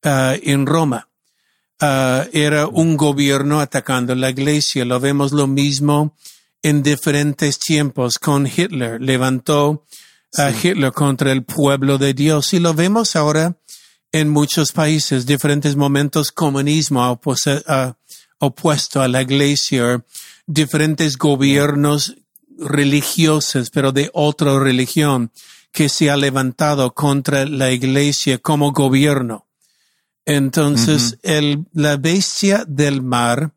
ah, 0.05 0.37
en 0.41 0.67
Roma. 0.67 1.09
Ah, 1.81 2.25
era 2.33 2.69
un 2.69 2.97
gobierno 2.97 3.59
atacando 3.59 4.15
la 4.15 4.31
iglesia. 4.31 4.85
Lo 4.85 5.01
vemos 5.01 5.33
lo 5.33 5.49
mismo 5.49 6.15
en 6.63 6.83
diferentes 6.83 7.59
tiempos 7.59 8.19
con 8.19 8.47
Hitler. 8.47 9.01
Levantó 9.01 9.85
a 10.37 10.51
Hitler 10.51 10.93
contra 10.93 11.33
el 11.33 11.45
pueblo 11.45 11.99
de 11.99 12.15
Dios 12.15 12.53
y 12.53 12.61
lo 12.61 12.75
vemos 12.75 13.17
ahora 13.17 13.57
en 14.13 14.29
muchos 14.29 14.73
países, 14.73 15.27
diferentes 15.27 15.77
momentos 15.77 16.33
comunismo 16.33 17.21
opuesto 18.39 19.03
a 19.03 19.09
la 19.09 19.23
iglesia, 19.23 20.05
diferentes 20.47 21.17
gobiernos 21.17 22.17
religiosos, 22.59 23.71
pero 23.71 23.93
de 23.93 24.11
otra 24.13 24.59
religión 24.59 25.31
que 25.73 25.89
se 25.89 26.11
ha 26.11 26.17
levantado 26.17 26.93
contra 26.93 27.47
la 27.47 27.71
iglesia 27.71 28.39
como 28.39 28.73
gobierno. 28.73 29.47
Entonces, 30.27 31.19
el, 31.23 31.65
la 31.73 31.97
bestia 31.97 32.65
del 32.67 33.03
mar 33.03 33.53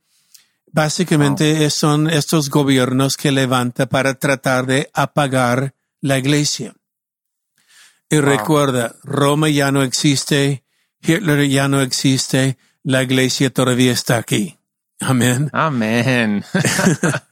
básicamente 0.73 1.69
son 1.69 2.09
estos 2.09 2.49
gobiernos 2.49 3.15
que 3.15 3.31
levanta 3.31 3.85
para 3.85 4.15
tratar 4.15 4.65
de 4.65 4.89
apagar 4.93 5.73
la 6.01 6.17
iglesia. 6.17 6.73
Y 8.09 8.19
recuerda, 8.19 8.95
Roma 9.03 9.49
ya 9.49 9.71
no 9.71 9.83
existe, 9.83 10.63
Hitler 11.01 11.47
ya 11.47 11.67
no 11.67 11.81
existe, 11.81 12.57
la 12.83 13.03
iglesia 13.03 13.51
todavía 13.51 13.93
está 13.93 14.17
aquí. 14.17 14.57
Amén. 14.99 15.49
Amén. 15.53 16.43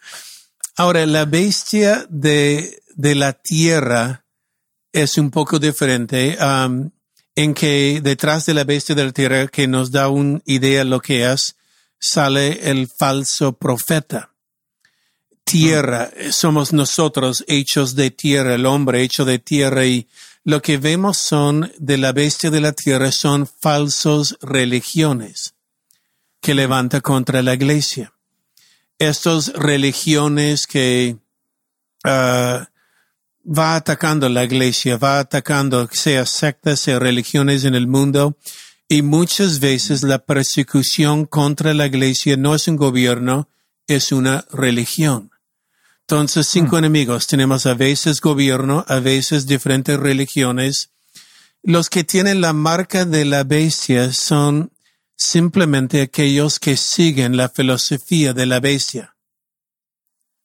Ahora, 0.77 1.05
la 1.05 1.25
bestia 1.25 2.05
de, 2.09 2.81
de 2.95 3.15
la 3.15 3.33
tierra 3.33 4.23
es 4.93 5.17
un 5.17 5.31
poco 5.31 5.59
diferente, 5.59 6.37
um, 6.41 6.89
en 7.35 7.53
que 7.53 8.01
detrás 8.03 8.45
de 8.45 8.53
la 8.53 8.63
bestia 8.63 8.95
de 8.95 9.05
la 9.05 9.11
tierra, 9.11 9.47
que 9.47 9.67
nos 9.67 9.91
da 9.91 10.09
una 10.09 10.41
idea 10.45 10.79
de 10.79 10.85
lo 10.85 10.99
que 10.99 11.31
es, 11.31 11.55
sale 12.01 12.69
el 12.69 12.89
falso 12.89 13.53
profeta. 13.53 14.33
Tierra, 15.45 16.11
somos 16.31 16.73
nosotros 16.73 17.45
hechos 17.47 17.95
de 17.95 18.11
tierra, 18.11 18.55
el 18.55 18.65
hombre 18.65 19.03
hecho 19.03 19.23
de 19.23 19.39
tierra 19.39 19.85
y 19.85 20.07
lo 20.43 20.61
que 20.61 20.77
vemos 20.77 21.17
son 21.17 21.71
de 21.77 21.97
la 21.97 22.11
bestia 22.11 22.49
de 22.49 22.59
la 22.59 22.73
tierra 22.73 23.13
son 23.13 23.47
falsos 23.47 24.37
religiones 24.41 25.53
que 26.41 26.55
levanta 26.55 26.99
contra 26.99 27.41
la 27.41 27.53
iglesia 27.53 28.11
estas 29.01 29.47
religiones 29.53 30.67
que 30.67 31.17
ah, 32.03 32.69
va 33.43 33.75
atacando 33.75 34.29
la 34.29 34.43
iglesia, 34.43 34.97
va 34.97 35.17
atacando 35.17 35.89
sea 35.91 36.27
sectas, 36.27 36.81
sea 36.81 36.99
religiones 36.99 37.63
en 37.63 37.73
el 37.73 37.87
mundo, 37.87 38.37
y 38.91 39.03
muchas 39.03 39.61
veces 39.61 40.03
la 40.03 40.19
persecución 40.19 41.25
contra 41.25 41.73
la 41.73 41.85
iglesia 41.85 42.35
no 42.35 42.55
es 42.55 42.67
un 42.67 42.75
gobierno, 42.75 43.47
es 43.87 44.11
una 44.11 44.45
religión. 44.51 45.31
Entonces, 46.01 46.45
cinco 46.47 46.77
enemigos. 46.77 47.25
Tenemos 47.25 47.65
a 47.67 47.73
veces 47.73 48.19
gobierno, 48.19 48.83
a 48.89 48.99
veces 48.99 49.47
diferentes 49.47 49.97
religiones. 49.97 50.91
Los 51.63 51.89
que 51.89 52.03
tienen 52.03 52.41
la 52.41 52.51
marca 52.51 53.05
de 53.05 53.23
la 53.23 53.45
bestia 53.45 54.11
son 54.11 54.73
simplemente 55.15 56.01
aquellos 56.01 56.59
que 56.59 56.75
siguen 56.75 57.37
la 57.37 57.47
filosofía 57.47 58.33
de 58.33 58.45
la 58.45 58.59
bestia. 58.59 59.15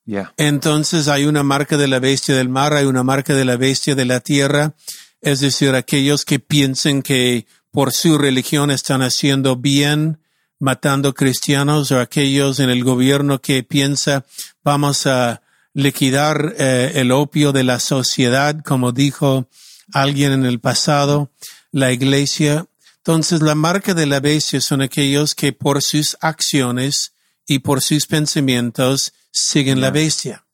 Ya. 0.05 0.33
Entonces 0.37 1.09
hay 1.09 1.25
una 1.25 1.43
marca 1.43 1.77
de 1.77 1.89
la 1.89 1.99
bestia 1.99 2.37
del 2.37 2.49
mar, 2.49 2.75
hay 2.75 2.85
una 2.85 3.03
marca 3.03 3.35
de 3.35 3.45
la 3.45 3.57
bestia 3.57 3.97
de 3.97 4.05
la 4.05 4.21
tierra, 4.21 4.77
es 5.21 5.41
decir, 5.41 5.75
aquellos 5.75 6.25
que 6.25 6.39
piensan 6.39 7.03
que 7.03 7.49
por 7.77 7.93
su 7.93 8.17
religión 8.17 8.71
están 8.71 9.03
haciendo 9.03 9.55
bien, 9.55 10.19
matando 10.59 11.13
cristianos, 11.13 11.91
o 11.91 12.01
aquellos 12.01 12.59
en 12.59 12.71
el 12.71 12.83
gobierno 12.83 13.43
que 13.43 13.63
piensa 13.65 14.25
vamos 14.65 15.07
a 15.07 15.43
liquidar 15.75 16.55
eh, 16.57 16.93
el 16.95 17.13
opio 17.13 17.53
de 17.53 17.65
la 17.65 17.79
sociedad, 17.79 18.63
como 18.65 18.93
dijo 18.93 19.51
alguien 19.93 20.33
en 20.33 20.47
el 20.47 20.59
pasado, 20.59 21.31
la 21.71 21.93
iglesia. 21.93 22.65
Entonces, 22.97 23.43
la 23.43 23.55
marca 23.55 23.93
de 23.93 24.07
la 24.07 24.21
bestia 24.21 24.63
son 24.63 24.81
aquellos 24.81 25.35
que 25.35 25.53
por 25.53 25.83
sus 25.83 26.17
acciones 26.23 27.13
y 27.47 27.59
por 27.59 27.83
sus 27.83 28.07
pensamientos 28.07 29.13
siguen 29.31 29.83
la 29.83 29.91
bestia. 29.91 30.46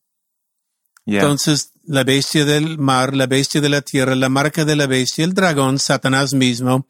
Yeah. 1.05 1.23
Entonces, 1.23 1.73
la 1.85 2.05
bestia 2.05 2.45
del 2.45 2.79
mar, 2.79 3.15
la 3.15 3.27
bestia 3.27 3.61
de 3.61 3.69
la 3.69 3.83
tierra, 3.83 4.15
la 4.15 4.29
marca 4.29 4.65
de 4.65 4.77
la 4.77 4.87
bestia, 4.87 5.25
el 5.25 5.35
dragón, 5.35 5.79
Satanás 5.79 6.33
mismo, 6.35 6.87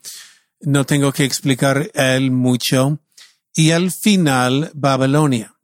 no 0.60 0.84
tengo 0.84 1.12
que 1.12 1.24
explicar 1.24 1.90
él 1.94 2.30
mucho. 2.30 3.00
Y 3.54 3.70
al 3.70 3.90
final, 3.90 4.70
Babilonia. 4.74 5.54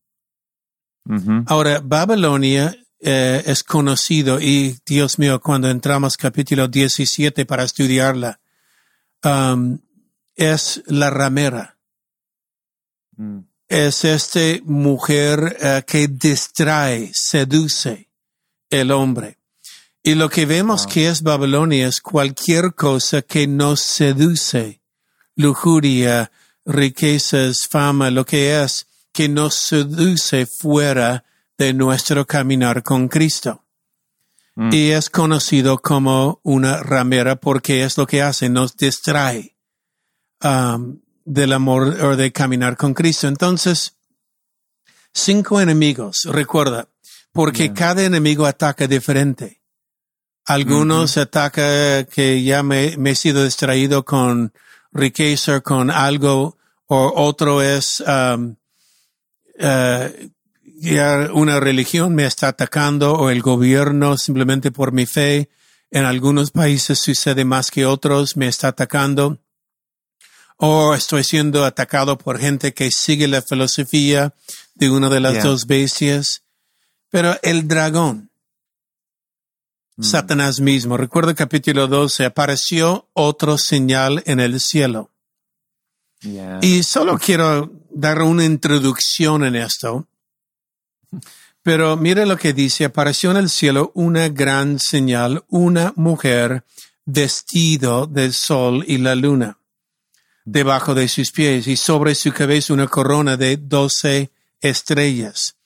Ujú. 1.04 1.44
Ahora, 1.46 1.80
Babilonia 1.82 2.76
eh, 3.00 3.42
es 3.46 3.62
conocido 3.62 4.40
y, 4.40 4.78
Dios 4.84 5.18
mío, 5.18 5.40
cuando 5.40 5.70
entramos 5.70 6.16
capítulo 6.16 6.68
17 6.68 7.46
para 7.46 7.64
estudiarla, 7.64 8.40
um, 9.24 9.78
es 10.34 10.82
la 10.86 11.10
ramera. 11.10 11.78
Mm. 13.16 13.40
Es 13.68 14.04
esta 14.04 14.62
mujer 14.64 15.56
eh, 15.60 15.82
que 15.86 16.08
distrae, 16.08 17.10
seduce 17.12 18.07
el 18.70 18.90
hombre. 18.90 19.38
Y 20.02 20.14
lo 20.14 20.28
que 20.28 20.46
vemos 20.46 20.84
Wow. 20.84 20.92
que 20.92 21.08
es 21.08 21.22
Babilonia 21.22 21.88
es 21.88 22.00
cualquier 22.00 22.74
cosa 22.74 23.22
que 23.22 23.46
nos 23.46 23.80
seduce, 23.80 24.80
lujuria, 25.34 26.30
riquezas, 26.64 27.66
fama, 27.70 28.10
lo 28.10 28.24
que 28.24 28.62
es, 28.62 28.86
que 29.12 29.28
nos 29.28 29.54
seduce 29.54 30.46
fuera 30.46 31.24
de 31.56 31.74
nuestro 31.74 32.26
caminar 32.26 32.82
con 32.82 33.08
Cristo. 33.08 33.64
Mm. 34.54 34.70
Y 34.72 34.90
es 34.90 35.10
conocido 35.10 35.78
como 35.78 36.40
una 36.42 36.82
ramera 36.82 37.36
porque 37.36 37.84
es 37.84 37.96
lo 37.98 38.06
que 38.06 38.22
hace, 38.22 38.48
nos 38.48 38.76
distrae 38.76 39.56
um, 40.42 41.00
del 41.24 41.52
amor 41.52 42.02
o 42.04 42.16
de 42.16 42.32
caminar 42.32 42.76
con 42.76 42.94
Cristo. 42.94 43.28
Entonces, 43.28 43.96
cinco 45.12 45.60
enemigos, 45.60 46.22
recuerda, 46.24 46.88
porque 47.32 47.64
Bien. 47.64 47.74
cada 47.74 48.04
enemigo 48.04 48.46
ataca 48.46 48.86
diferente. 48.86 49.60
Algunos 50.44 51.18
ataca 51.18 52.04
que 52.04 52.42
ya 52.42 52.62
me, 52.62 52.96
me 52.96 53.10
he 53.10 53.14
sido 53.14 53.44
distraído 53.44 54.04
con 54.04 54.52
riqueza, 54.92 55.60
con 55.60 55.90
algo, 55.90 56.56
o 56.86 57.12
otro 57.22 57.60
es 57.60 58.00
um, 58.00 58.56
eh, 59.58 60.30
ya 60.80 61.28
una 61.32 61.60
religión 61.60 62.14
me 62.14 62.24
está 62.24 62.48
atacando 62.48 63.12
o 63.14 63.30
el 63.30 63.42
gobierno 63.42 64.16
simplemente 64.16 64.70
por 64.70 64.92
mi 64.92 65.06
fe. 65.06 65.50
En 65.90 66.04
algunos 66.04 66.50
países 66.50 66.98
sucede 66.98 67.44
más 67.44 67.70
que 67.70 67.84
otros, 67.84 68.36
me 68.36 68.46
está 68.46 68.68
atacando. 68.68 69.38
O 70.56 70.94
estoy 70.94 71.24
siendo 71.24 71.64
atacado 71.64 72.16
por 72.18 72.38
gente 72.38 72.74
que 72.74 72.90
sigue 72.90 73.28
la 73.28 73.42
filosofía 73.42 74.34
de 74.74 74.90
una 74.90 75.08
de 75.08 75.20
las 75.20 75.34
Yeah. 75.34 75.44
dos 75.44 75.66
bestias. 75.66 76.42
Pero 77.10 77.36
el 77.42 77.66
dragón, 77.66 78.28
Mm. 79.98 80.04
Satanás 80.04 80.60
mismo, 80.60 80.96
recuerda 80.96 81.34
capítulo 81.34 81.88
12, 81.88 82.24
apareció 82.24 83.08
otro 83.14 83.58
señal 83.58 84.22
en 84.26 84.38
el 84.38 84.60
cielo. 84.60 85.10
Yeah. 86.20 86.60
Y 86.62 86.84
solo 86.84 87.18
quiero 87.18 87.72
dar 87.90 88.22
una 88.22 88.44
introducción 88.44 89.44
en 89.44 89.56
esto. 89.56 90.06
Pero 91.64 91.96
mire 91.96 92.26
lo 92.26 92.36
que 92.36 92.52
dice, 92.52 92.84
apareció 92.84 93.32
en 93.32 93.38
el 93.38 93.50
cielo 93.50 93.90
una 93.94 94.28
gran 94.28 94.78
señal, 94.78 95.44
una 95.48 95.92
mujer 95.96 96.64
vestido 97.04 98.06
del 98.06 98.32
sol 98.32 98.84
y 98.86 98.98
la 98.98 99.16
luna, 99.16 99.58
debajo 100.44 100.94
de 100.94 101.08
sus 101.08 101.32
pies 101.32 101.66
y 101.66 101.76
sobre 101.76 102.14
su 102.14 102.32
cabeza 102.32 102.72
una 102.72 102.86
corona 102.86 103.36
de 103.36 103.56
doce 103.56 104.30
estrellas. 104.60 105.57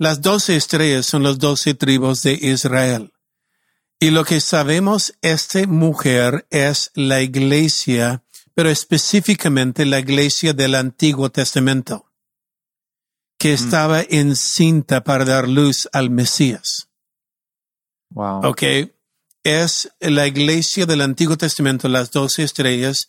Las 0.00 0.20
doce 0.20 0.56
estrellas 0.56 1.06
son 1.06 1.22
las 1.22 1.38
doce 1.38 1.74
tribus 1.74 2.22
de 2.22 2.32
Israel. 2.32 3.12
Y 4.00 4.10
lo 4.10 4.24
que 4.24 4.40
sabemos, 4.40 5.14
esta 5.20 5.64
mujer 5.66 6.46
es 6.50 6.90
la 6.94 7.22
iglesia 7.22 8.24
pero 8.60 8.68
específicamente 8.68 9.86
la 9.86 10.00
iglesia 10.00 10.52
del 10.52 10.74
Antiguo 10.74 11.30
Testamento, 11.30 12.12
que 13.38 13.54
estaba 13.54 14.02
encinta 14.02 15.02
para 15.02 15.24
dar 15.24 15.48
luz 15.48 15.88
al 15.94 16.10
Mesías. 16.10 16.88
wow. 18.10 18.44
¿Ok? 18.44 18.62
Es 19.42 19.90
la 19.98 20.26
iglesia 20.26 20.84
del 20.84 21.00
Antiguo 21.00 21.38
Testamento, 21.38 21.88
las 21.88 22.10
doce 22.10 22.42
estrellas, 22.42 23.08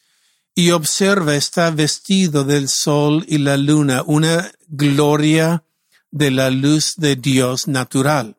y 0.55 0.71
observa, 0.71 1.35
está 1.35 1.69
vestido 1.71 2.45
del 2.45 2.69
sol 2.69 3.25
y 3.27 3.37
la 3.39 3.57
luna, 3.57 4.03
una 4.05 4.53
gloria 4.69 5.65
de 6.11 6.31
la 6.31 6.49
luz 6.49 6.95
de 6.97 7.15
Dios 7.15 7.67
natural. 7.67 8.37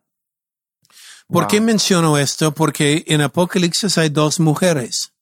¿Por 1.29 1.45
Wow. 1.45 1.49
qué 1.49 1.61
menciono 1.61 2.19
esto? 2.19 2.53
Porque 2.53 3.05
en 3.07 3.23
Apocalipsis 3.23 3.97
hay 3.99 4.11
dos 4.11 4.39
mujeres, 4.39 5.13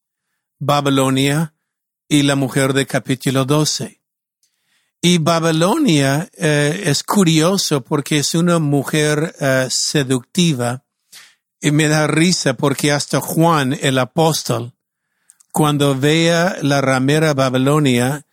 Babilonia 0.58 1.54
y 2.08 2.22
la 2.22 2.34
mujer 2.34 2.72
de 2.72 2.86
capítulo 2.86 3.44
12. 3.44 4.00
Y 5.02 5.18
Babilonia 5.18 6.28
eh, 6.36 6.82
es 6.86 7.02
curioso 7.04 7.82
porque 7.82 8.18
es 8.18 8.34
una 8.34 8.58
mujer 8.58 9.34
eh, 9.40 9.68
seductiva 9.70 10.84
y 11.60 11.70
me 11.70 11.88
da 11.88 12.06
risa 12.06 12.54
porque 12.54 12.90
hasta 12.92 13.20
Juan 13.20 13.78
el 13.80 13.98
apóstol, 13.98 14.74
cuando 15.52 15.98
vea 15.98 16.56
la 16.62 16.80
ramera 16.80 17.32
Babilonia, 17.34 18.26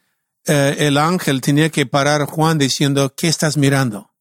eh, 0.48 0.76
el 0.80 0.98
ángel 0.98 1.42
tenía 1.42 1.70
que 1.70 1.86
parar 1.86 2.22
a 2.22 2.26
Juan 2.26 2.58
diciendo, 2.58 3.14
¿qué 3.16 3.28
estás 3.28 3.58
mirando? 3.58 4.12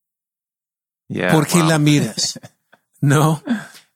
Yeah, 1.08 1.32
¿Por 1.32 1.46
qué 1.46 1.58
wow. 1.58 1.68
la 1.68 1.78
miras? 1.78 2.40
¿No? 3.00 3.42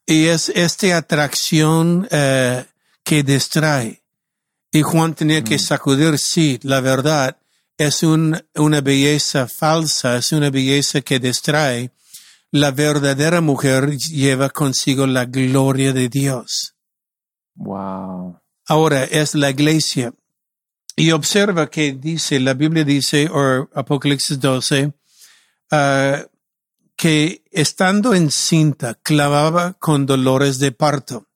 Y 0.06 0.26
es 0.26 0.48
esta 0.50 0.96
atracción 0.96 2.06
eh, 2.10 2.64
que 3.02 3.22
distrae. 3.22 4.02
Y 4.72 4.82
Juan 4.82 5.14
tenía 5.14 5.42
que 5.42 5.58
sacudir, 5.58 6.18
sí, 6.18 6.60
la 6.62 6.80
verdad 6.80 7.36
es 7.76 8.02
un, 8.02 8.40
una 8.54 8.80
belleza 8.82 9.48
falsa, 9.48 10.18
es 10.18 10.32
una 10.32 10.50
belleza 10.50 11.00
que 11.00 11.18
distrae. 11.18 11.90
La 12.52 12.70
verdadera 12.70 13.40
mujer 13.40 13.96
lleva 13.96 14.50
consigo 14.50 15.06
la 15.06 15.24
gloria 15.24 15.92
de 15.92 16.08
Dios. 16.08 16.74
Wow. 17.54 18.38
Ahora 18.66 19.04
es 19.04 19.34
la 19.34 19.50
iglesia. 19.50 20.12
Y 21.00 21.10
observa 21.12 21.68
que 21.70 21.92
dice, 21.92 22.38
la 22.40 22.54
Biblia 22.54 22.84
dice, 22.84 23.28
o 23.30 23.68
Apocalipsis 23.74 24.38
12, 24.38 24.92
ah, 25.70 26.24
que 26.96 27.42
estando 27.50 28.14
encinta 28.14 28.94
clavaba 28.94 29.72
con 29.74 30.04
dolores 30.04 30.58
de 30.58 30.72
parto. 30.72 31.26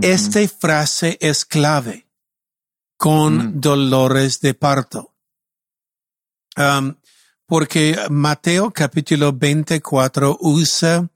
Esta 0.00 0.40
frase 0.48 1.18
es 1.20 1.44
clave, 1.44 2.08
con 2.96 3.36
Mm. 3.36 3.60
dolores 3.60 4.40
de 4.40 4.54
parto. 4.54 5.14
Um, 6.56 6.94
porque 7.46 7.96
Mateo 8.10 8.72
capítulo 8.72 9.32
24 9.32 10.38
usa 10.40 11.08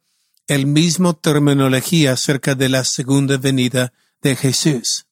el 0.47 0.67
mismo 0.67 1.17
terminología 1.17 2.13
acerca 2.13 2.55
de 2.55 2.69
la 2.69 2.85
segunda 2.85 3.37
venida 3.39 3.93
de 4.23 4.37
Jesús. 4.37 5.08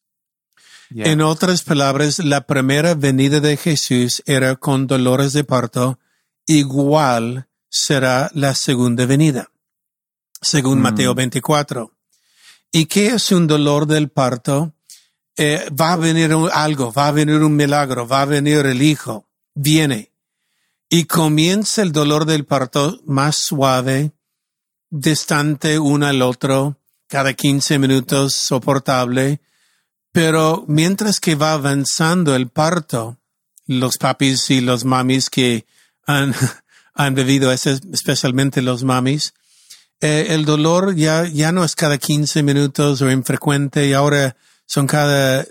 Yeah. 0.90 1.10
En 1.10 1.20
otras 1.20 1.62
palabras, 1.62 2.18
la 2.20 2.46
primera 2.46 2.94
venida 2.94 3.40
de 3.40 3.56
Jesús 3.56 4.22
era 4.26 4.54
con 4.56 4.86
dolores 4.86 5.32
de 5.32 5.42
parto, 5.44 5.98
igual 6.46 7.48
será 7.68 8.30
la 8.34 8.54
segunda 8.54 9.04
venida, 9.06 9.50
según 10.40 10.78
Mm. 10.78 10.82
Mateo 10.82 11.14
24. 11.14 11.92
¿Y 12.72 12.86
qué 12.86 13.08
es 13.08 13.32
un 13.32 13.46
dolor 13.46 13.86
del 13.86 14.10
parto? 14.10 14.74
Eh, 15.36 15.68
va 15.78 15.92
a 15.94 15.96
venir 15.96 16.34
un- 16.34 16.50
algo, 16.52 16.92
va 16.92 17.08
a 17.08 17.12
venir 17.12 17.42
un 17.42 17.56
milagro, 17.56 18.06
va 18.06 18.22
a 18.22 18.26
venir 18.26 18.64
el 18.66 18.80
hijo, 18.82 19.28
viene. 19.54 20.12
Y 20.88 21.04
comienza 21.04 21.82
el 21.82 21.90
dolor 21.92 22.26
del 22.26 22.44
parto 22.46 23.00
más 23.06 23.36
suave, 23.36 24.12
distante 24.90 25.78
uno 25.78 26.06
al 26.06 26.22
otro, 26.22 26.78
cada 27.08 27.34
15 27.34 27.78
minutos 27.78 28.34
soportable, 28.34 29.40
pero 30.16 30.64
mientras 30.66 31.20
que 31.20 31.34
va 31.34 31.52
avanzando 31.52 32.34
el 32.34 32.48
parto, 32.48 33.18
los 33.66 33.98
papis 33.98 34.48
y 34.48 34.62
los 34.62 34.86
mamis 34.86 35.28
que 35.28 35.66
han, 36.06 36.34
han 36.94 37.18
eso, 37.18 37.70
especialmente 37.92 38.62
los 38.62 38.82
mamis, 38.82 39.34
eh, 40.00 40.28
el 40.30 40.46
dolor 40.46 40.94
ya, 40.94 41.28
ya 41.28 41.52
no 41.52 41.64
es 41.64 41.74
cada 41.74 41.98
15 41.98 42.42
minutos 42.42 43.02
o 43.02 43.10
infrecuente 43.10 43.88
y 43.88 43.92
ahora 43.92 44.38
son 44.64 44.86
cada 44.86 45.44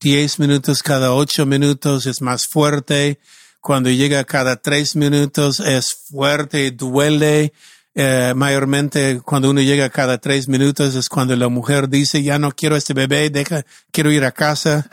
10 0.00 0.40
minutos, 0.40 0.82
cada 0.82 1.12
8 1.12 1.46
minutos, 1.46 2.06
es 2.06 2.20
más 2.20 2.48
fuerte. 2.48 3.20
Cuando 3.60 3.90
llega 3.90 4.24
cada 4.24 4.56
3 4.56 4.96
minutos 4.96 5.60
es 5.60 5.94
fuerte, 6.10 6.72
duele, 6.72 7.52
Eh, 7.96 8.32
mayormente 8.34 9.20
cuando 9.20 9.50
uno 9.50 9.60
llega 9.60 9.88
cada 9.88 10.18
tres 10.18 10.48
minutos 10.48 10.96
es 10.96 11.08
cuando 11.08 11.36
la 11.36 11.48
mujer 11.48 11.88
dice, 11.88 12.22
ya 12.22 12.38
no 12.38 12.50
quiero 12.50 12.76
este 12.76 12.92
bebé, 12.92 13.30
deja, 13.30 13.64
quiero 13.92 14.10
ir 14.10 14.24
a 14.24 14.32
casa. 14.32 14.88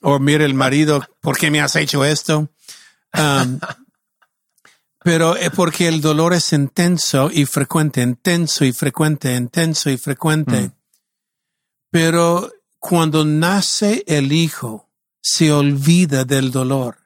O 0.00 0.18
mira 0.18 0.44
el 0.46 0.54
marido, 0.54 1.06
¿por 1.20 1.36
qué 1.36 1.50
me 1.50 1.60
has 1.60 1.76
hecho 1.76 2.04
esto? 2.04 2.48
Um, 3.12 3.60
pero 5.02 5.36
es 5.36 5.50
porque 5.50 5.88
el 5.88 6.00
dolor 6.00 6.32
es 6.32 6.52
intenso 6.52 7.30
y 7.32 7.44
frecuente, 7.44 8.00
intenso 8.00 8.64
y 8.64 8.72
frecuente, 8.72 9.34
intenso 9.34 9.90
y 9.90 9.98
frecuente. 9.98 10.68
Mm. 10.68 10.72
Pero 11.90 12.50
cuando 12.78 13.24
nace 13.24 14.04
el 14.06 14.32
hijo, 14.32 14.88
se 15.20 15.52
olvida 15.52 16.24
del 16.24 16.50
dolor. 16.50 16.98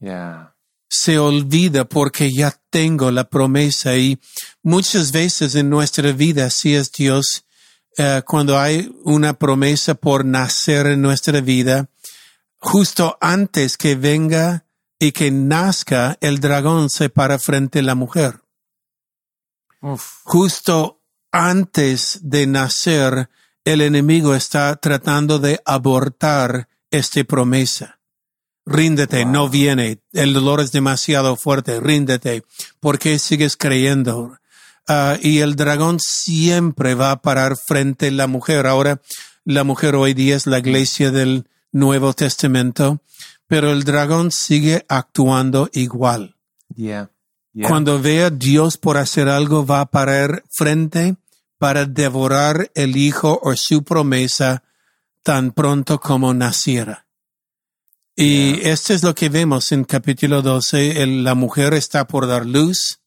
Yeah. 0.00 0.47
Se 0.88 1.18
olvida 1.18 1.84
porque 1.84 2.30
ya 2.32 2.58
tengo 2.70 3.10
la 3.10 3.28
promesa 3.28 3.96
y 3.96 4.18
muchas 4.62 5.12
veces 5.12 5.54
en 5.54 5.68
nuestra 5.68 6.12
vida, 6.12 6.46
así 6.46 6.74
es 6.74 6.90
Dios, 6.92 7.44
eh, 7.98 8.22
cuando 8.26 8.58
hay 8.58 8.90
una 9.04 9.34
promesa 9.34 9.94
por 9.94 10.24
nacer 10.24 10.86
en 10.86 11.02
nuestra 11.02 11.40
vida, 11.40 11.88
justo 12.58 13.18
antes 13.20 13.76
que 13.76 13.96
venga 13.96 14.64
y 14.98 15.12
que 15.12 15.30
nazca, 15.30 16.16
el 16.20 16.40
dragón 16.40 16.90
se 16.90 17.08
para 17.08 17.38
frente 17.38 17.80
a 17.80 17.82
la 17.82 17.94
mujer. 17.94 18.40
Uf. 19.80 20.20
Justo 20.24 21.02
antes 21.30 22.20
de 22.22 22.46
nacer, 22.46 23.30
el 23.64 23.80
enemigo 23.80 24.34
está 24.34 24.76
tratando 24.76 25.38
de 25.38 25.60
abortar 25.64 26.68
esta 26.90 27.22
promesa. 27.24 27.97
Ríndete, 28.70 29.22
Wow. 29.24 29.32
no 29.32 29.48
viene, 29.48 30.00
el 30.12 30.34
dolor 30.34 30.60
es 30.60 30.72
demasiado 30.72 31.36
fuerte, 31.36 31.80
ríndete. 31.80 32.42
¿Por 32.80 32.98
qué 32.98 33.18
sigues 33.18 33.56
creyendo? 33.56 34.36
Ah, 34.86 35.16
y 35.20 35.38
el 35.38 35.56
dragón 35.56 35.98
siempre 36.00 36.94
va 36.94 37.10
a 37.12 37.22
parar 37.22 37.56
frente 37.56 38.08
a 38.08 38.12
la 38.12 38.26
mujer. 38.26 38.66
Ahora, 38.66 39.00
la 39.44 39.64
mujer 39.64 39.94
hoy 39.96 40.12
día 40.12 40.36
es 40.36 40.46
la 40.46 40.58
iglesia 40.58 41.10
del 41.10 41.46
Nuevo 41.72 42.12
Testamento, 42.12 43.00
pero 43.46 43.72
el 43.72 43.84
dragón 43.84 44.30
sigue 44.30 44.84
actuando 44.88 45.70
igual. 45.72 46.36
Yeah. 46.74 47.10
Yeah. 47.54 47.68
Cuando 47.68 48.00
vea 48.00 48.28
Dios 48.30 48.76
por 48.76 48.98
hacer 48.98 49.28
algo, 49.28 49.64
va 49.64 49.80
a 49.80 49.86
parar 49.90 50.44
frente 50.50 51.16
para 51.56 51.86
devorar 51.86 52.70
el 52.74 52.96
hijo 52.96 53.40
o 53.42 53.56
su 53.56 53.82
promesa 53.82 54.62
tan 55.22 55.52
pronto 55.52 55.98
como 55.98 56.32
naciera. 56.34 57.07
Y 58.20 58.66
esto 58.66 58.94
es 58.94 59.04
lo 59.04 59.14
que 59.14 59.28
vemos 59.28 59.70
en 59.70 59.84
capítulo 59.84 60.42
12. 60.42 61.02
El- 61.02 61.22
la 61.22 61.36
mujer 61.36 61.72
está 61.72 62.08
por 62.08 62.26
dar 62.26 62.46
luz. 62.46 62.98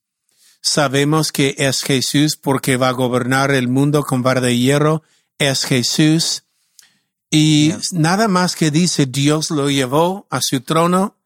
Sabemos 0.62 1.34
que 1.34 1.54
es 1.58 1.82
Jesús 1.82 2.38
porque 2.38 2.78
va 2.78 2.88
a 2.88 2.93
gobernar 2.93 3.52
el 3.52 3.67
mundo 3.67 4.04
con 4.04 4.24
vara 4.24 4.39
de 4.39 4.58
hierro. 4.58 5.04
Es 5.38 5.65
Jesús. 5.65 6.43
Y 7.30 7.74
nada 7.91 8.30
más 8.30 8.56
que 8.56 8.71
dice 8.71 9.06
Dios 9.06 9.52
lo 9.52 9.69
llevó 9.69 10.28
a 10.30 10.39
su 10.41 10.62
trono 10.62 11.17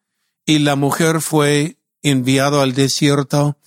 y 0.47 0.59
la 0.59 0.75
mujer 0.75 1.21
fue 1.21 1.77
enviado 2.01 2.61
al 2.61 2.73
desierto 2.73 3.57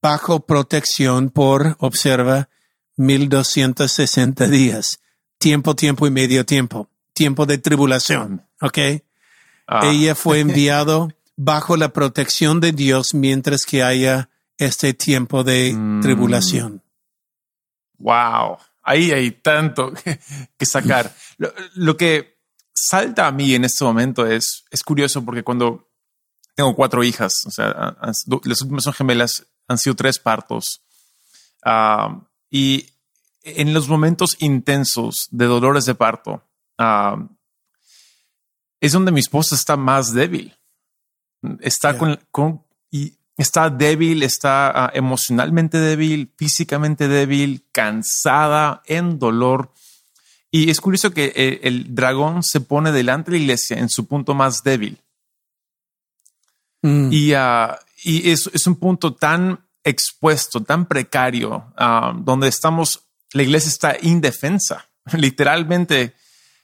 bajo 0.00 0.46
protección 0.46 1.28
por, 1.28 1.76
observa, 1.78 2.48
1260 2.96 4.46
días. 4.48 5.00
Tiempo, 5.36 5.76
tiempo 5.76 6.06
y 6.06 6.10
medio 6.10 6.46
tiempo. 6.46 6.88
Tiempo 7.12 7.44
de 7.44 7.58
tribulación. 7.58 8.46
¿Ok? 8.62 8.78
Ah, 9.68 9.80
Ella 9.90 10.14
fue 10.14 10.40
enviado 10.40 11.08
bajo 11.36 11.76
la 11.76 11.92
protección 11.92 12.58
de 12.60 12.72
Dios 12.72 13.14
mientras 13.14 13.64
que 13.66 13.82
haya 13.82 14.30
este 14.56 14.94
tiempo 14.94 15.44
de 15.44 15.72
Mm. 15.74 16.00
tribulación. 16.00 16.82
Wow. 17.98 18.58
Ahí 18.82 19.12
hay 19.12 19.30
tanto 19.32 19.92
que 20.56 20.66
sacar. 20.66 21.14
Lo, 21.36 21.52
lo 21.74 21.96
que 21.96 22.38
salta 22.74 23.26
a 23.26 23.32
mí 23.32 23.54
en 23.54 23.64
este 23.64 23.84
momento 23.84 24.26
es, 24.26 24.64
es 24.70 24.82
curioso 24.82 25.24
porque 25.24 25.42
cuando 25.42 25.88
tengo 26.54 26.74
cuatro 26.74 27.04
hijas, 27.04 27.32
o 27.46 27.50
sea, 27.50 27.96
las 28.44 28.62
últimas 28.62 28.84
son 28.84 28.92
gemelas, 28.94 29.46
han 29.68 29.78
sido 29.78 29.94
tres 29.94 30.18
partos. 30.18 30.80
Ah, 31.64 32.20
y 32.50 32.86
en 33.42 33.74
los 33.74 33.88
momentos 33.88 34.36
intensos 34.40 35.28
de 35.30 35.44
dolores 35.46 35.84
de 35.84 35.94
parto, 35.94 36.42
ah, 36.78 37.16
es 38.80 38.92
donde 38.92 39.12
mi 39.12 39.20
esposa 39.20 39.54
está 39.54 39.76
más 39.76 40.12
débil. 40.12 40.56
Está 41.60 41.96
con- 41.96 42.62
y 42.90 43.14
está 43.36 43.70
débil, 43.70 44.22
está 44.22 44.86
ah, 44.86 44.90
emocionalmente 44.94 45.78
débil, 45.78 46.32
físicamente 46.36 47.08
débil, 47.08 47.64
cansada, 47.72 48.82
en 48.86 49.18
dolor. 49.18 49.72
Y 50.50 50.70
es 50.70 50.80
curioso 50.80 51.12
que 51.12 51.32
eh, 51.36 51.60
el 51.62 51.94
dragón 51.94 52.42
se 52.42 52.60
pone 52.60 52.90
delante 52.90 53.30
de 53.30 53.38
la 53.38 53.42
iglesia 53.42 53.78
en 53.78 53.88
su 53.88 54.06
punto 54.06 54.34
más 54.34 54.62
débil. 54.62 54.98
Mm. 56.82 57.12
Y, 57.12 57.32
ah, 57.34 57.78
y 58.02 58.30
es, 58.30 58.50
es 58.52 58.66
un 58.66 58.76
punto 58.76 59.14
tan 59.14 59.60
expuesto, 59.84 60.62
tan 60.62 60.86
precario, 60.86 61.72
ah, 61.76 62.12
donde 62.16 62.48
estamos, 62.48 63.00
la 63.32 63.42
iglesia 63.42 63.68
está 63.68 63.96
indefensa, 64.00 64.86
literalmente, 65.12 66.14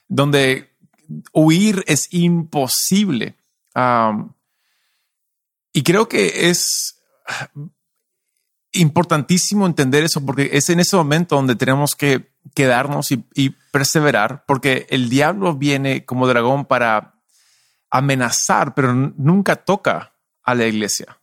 donde 0.07 0.74
huir 1.33 1.83
es 1.87 2.07
imposible. 2.11 3.35
Y 5.73 5.83
creo 5.83 6.07
que 6.07 6.49
es 6.49 7.01
importantísimo 8.71 9.65
entender 9.65 10.03
eso 10.03 10.25
porque 10.25 10.49
es 10.53 10.69
en 10.69 10.79
ese 10.79 10.95
momento 10.95 11.35
donde 11.35 11.55
tenemos 11.55 11.95
que 11.95 12.31
quedarnos 12.53 13.11
y, 13.11 13.23
y 13.33 13.51
perseverar 13.71 14.43
porque 14.45 14.85
el 14.89 15.09
diablo 15.09 15.55
viene 15.55 16.05
como 16.05 16.27
dragón 16.27 16.65
para 16.65 17.15
amenazar, 17.89 18.73
pero 18.75 18.93
nunca 18.93 19.55
toca 19.55 20.13
a 20.43 20.55
la 20.55 20.65
iglesia. 20.65 21.17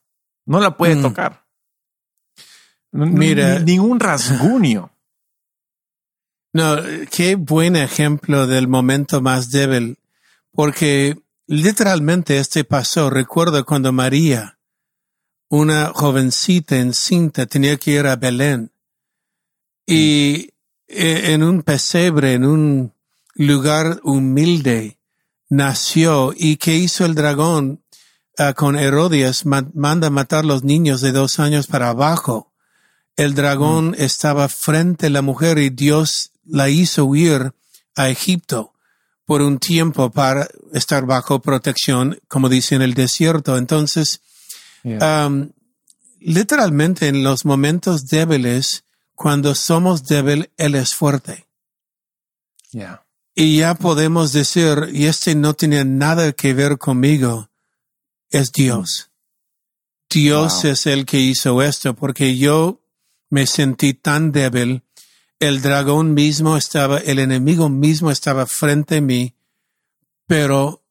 No 0.47 0.61
la 0.61 0.77
puede 0.77 0.97
Mm. 0.97 1.03
tocar. 1.03 1.42
Mira. 2.92 3.59
ni- 3.59 3.73
ningún 3.77 4.01
rasguño. 4.01 4.90
No, 6.53 6.77
qué 7.11 7.35
buen 7.37 7.77
ejemplo 7.77 8.47
del 8.47 8.69
momento 8.69 9.23
más 9.23 9.51
débil, 9.51 9.99
porque 10.53 11.19
literalmente 11.47 12.38
este 12.38 12.65
pasó. 12.65 13.09
Recuerdo 13.09 13.65
cuando 13.65 13.91
María, 13.93 14.59
una 15.49 15.93
jovencita 15.95 16.77
encinta, 16.77 17.47
tenía 17.47 17.79
que 17.79 17.93
ir 17.93 18.07
a 18.07 18.17
Belén. 18.17 18.71
Y 19.87 20.51
eh, 20.88 21.33
en 21.33 21.43
un 21.43 21.62
pesebre, 21.62 22.35
en 22.35 22.45
un 22.45 22.93
lugar 23.35 24.01
humilde, 24.03 24.99
nació. 25.49 26.35
Y 26.37 26.57
que 26.57 26.77
hizo 26.77 27.07
el 27.07 27.15
dragón 27.15 27.83
ah, 28.37 28.53
con 28.53 28.77
Herodias, 28.77 29.47
ma- 29.47 29.69
manda 29.73 30.11
matar 30.11 30.45
los 30.45 30.65
niños 30.65 31.01
de 31.01 31.12
dos 31.12 31.38
años 31.38 31.67
para 31.67 31.88
abajo. 31.88 32.53
El 33.17 33.35
dragón 33.35 33.95
estaba 33.99 34.49
frente 34.49 35.07
a 35.07 35.11
la 35.11 35.23
mujer 35.23 35.59
y 35.59 35.71
Dios 35.71 36.32
la 36.44 36.68
hizo 36.68 37.05
huir 37.05 37.52
a 37.96 38.09
Egipto 38.09 38.72
por 39.24 39.42
un 39.42 39.59
tiempo 39.59 40.11
para 40.11 40.48
estar 40.72 41.07
bajo 41.07 41.40
protección, 41.40 42.18
como 42.28 42.48
dice 42.48 42.74
en 42.74 42.83
el 42.83 42.94
desierto. 42.94 43.57
Entonces, 43.57 44.20
um, 44.85 45.50
literalmente 46.20 47.09
en 47.09 47.22
los 47.22 47.44
momentos 47.44 48.07
débiles, 48.07 48.85
cuando 49.14 49.55
somos 49.55 50.05
débil, 50.05 50.50
Él 50.57 50.74
es 50.74 50.94
fuerte. 50.94 51.46
Yeah. 52.72 53.05
Y 53.35 53.59
ya 53.59 53.74
podemos 53.74 54.33
decir, 54.33 54.90
y 54.92 55.07
este 55.07 55.35
no 55.35 55.55
tiene 55.55 55.85
nada 55.85 56.33
que 56.33 56.52
ver 56.55 56.78
conmigo, 56.78 57.50
es 58.31 58.52
Dios. 58.52 59.11
Dios 60.11 60.62
Wow. 60.62 60.72
es 60.72 60.87
el 60.87 61.07
que 61.07 61.18
hizo 61.20 61.62
esto, 61.62 61.94
porque 61.94 62.37
yo 62.37 62.83
me 63.31 63.46
sentí 63.46 63.94
tan 63.94 64.33
débil. 64.33 64.83
El 65.42 65.61
dragón 65.61 66.14
mismo 66.14 66.57
estaba, 66.57 66.98
el 66.98 67.18
enemigo 67.18 67.68
mismo 67.68 68.12
estaba 68.12 68.46
frente 68.46 68.98
a 68.98 69.00
mí, 69.00 69.35
pero 70.26 70.85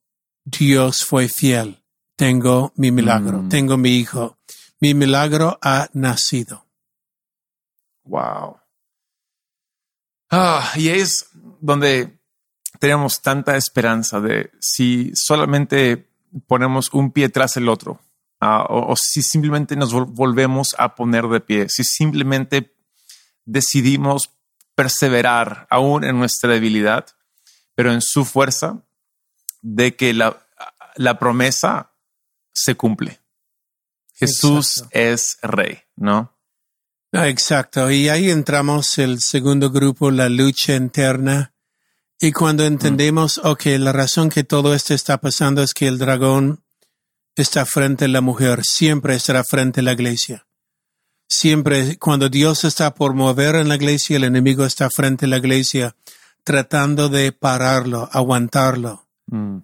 Dios 0.43 1.05
fue 1.05 1.29
fiel. 1.29 1.81
Tengo 2.17 2.73
mi 2.75 2.91
milagro, 2.91 3.43
Mm. 3.43 3.47
tengo 3.49 3.77
mi 3.77 3.91
hijo. 3.95 4.37
Mi 4.81 4.93
milagro 4.93 5.57
ha 5.61 5.89
nacido. 5.93 6.65
Wow. 8.03 8.57
Ah, 10.29 10.69
y 10.75 10.89
es 10.89 11.29
donde 11.61 12.19
tenemos 12.79 13.21
tanta 13.21 13.55
esperanza 13.55 14.19
de 14.19 14.51
si 14.59 15.11
solamente 15.15 16.09
ponemos 16.45 16.89
un 16.93 17.11
pie 17.11 17.29
tras 17.29 17.55
el 17.55 17.69
otro, 17.69 18.01
ah, 18.41 18.65
o, 18.69 18.91
o 18.91 18.95
si 18.97 19.21
simplemente 19.23 19.77
nos 19.77 19.93
vol- 19.93 20.07
volvemos 20.13 20.75
a 20.77 20.93
poner 20.95 21.27
de 21.29 21.39
pie, 21.39 21.69
si 21.69 21.85
simplemente 21.85 22.75
decidimos 23.45 24.29
perseverar 24.75 25.67
aún 25.69 26.03
en 26.03 26.17
nuestra 26.17 26.51
debilidad, 26.51 27.05
pero 27.75 27.91
en 27.91 28.01
su 28.01 28.25
fuerza 28.25 28.83
de 29.61 29.95
que 29.95 30.13
la, 30.13 30.45
la 30.95 31.19
promesa 31.19 31.91
se 32.53 32.75
cumple. 32.75 33.19
Jesús 34.13 34.77
Exacto. 34.77 34.99
es 34.99 35.37
rey, 35.41 35.79
¿no? 35.95 36.37
Ah, 37.11 37.27
exacto. 37.27 37.91
Y 37.91 38.07
ahí 38.07 38.29
entramos 38.29 38.97
el 38.97 39.19
segundo 39.19 39.69
grupo, 39.71 40.11
la 40.11 40.29
lucha 40.29 40.75
interna. 40.75 41.53
Y 42.19 42.31
cuando 42.31 42.65
entendemos, 42.65 43.39
ok, 43.43 43.65
la 43.79 43.91
razón 43.91 44.29
que 44.29 44.43
todo 44.43 44.73
esto 44.73 44.93
está 44.93 45.19
pasando 45.19 45.63
es 45.63 45.73
que 45.73 45.87
el 45.87 45.97
dragón 45.97 46.63
está 47.35 47.65
frente 47.65 48.05
a 48.05 48.09
la 48.09 48.21
mujer, 48.21 48.63
siempre 48.63 49.15
estará 49.15 49.43
frente 49.43 49.79
a 49.79 49.83
la 49.83 49.93
iglesia. 49.93 50.45
Siempre, 51.33 51.97
cuando 51.97 52.27
Dios 52.27 52.65
está 52.65 52.93
por 52.93 53.13
mover 53.13 53.55
en 53.55 53.69
la 53.69 53.75
iglesia, 53.75 54.17
el 54.17 54.25
enemigo 54.25 54.65
está 54.65 54.89
frente 54.89 55.25
a 55.25 55.29
la 55.29 55.37
iglesia, 55.37 55.95
tratando 56.43 57.07
de 57.07 57.31
pararlo, 57.31 58.09
aguantarlo. 58.11 59.07
Mm. 59.27 59.59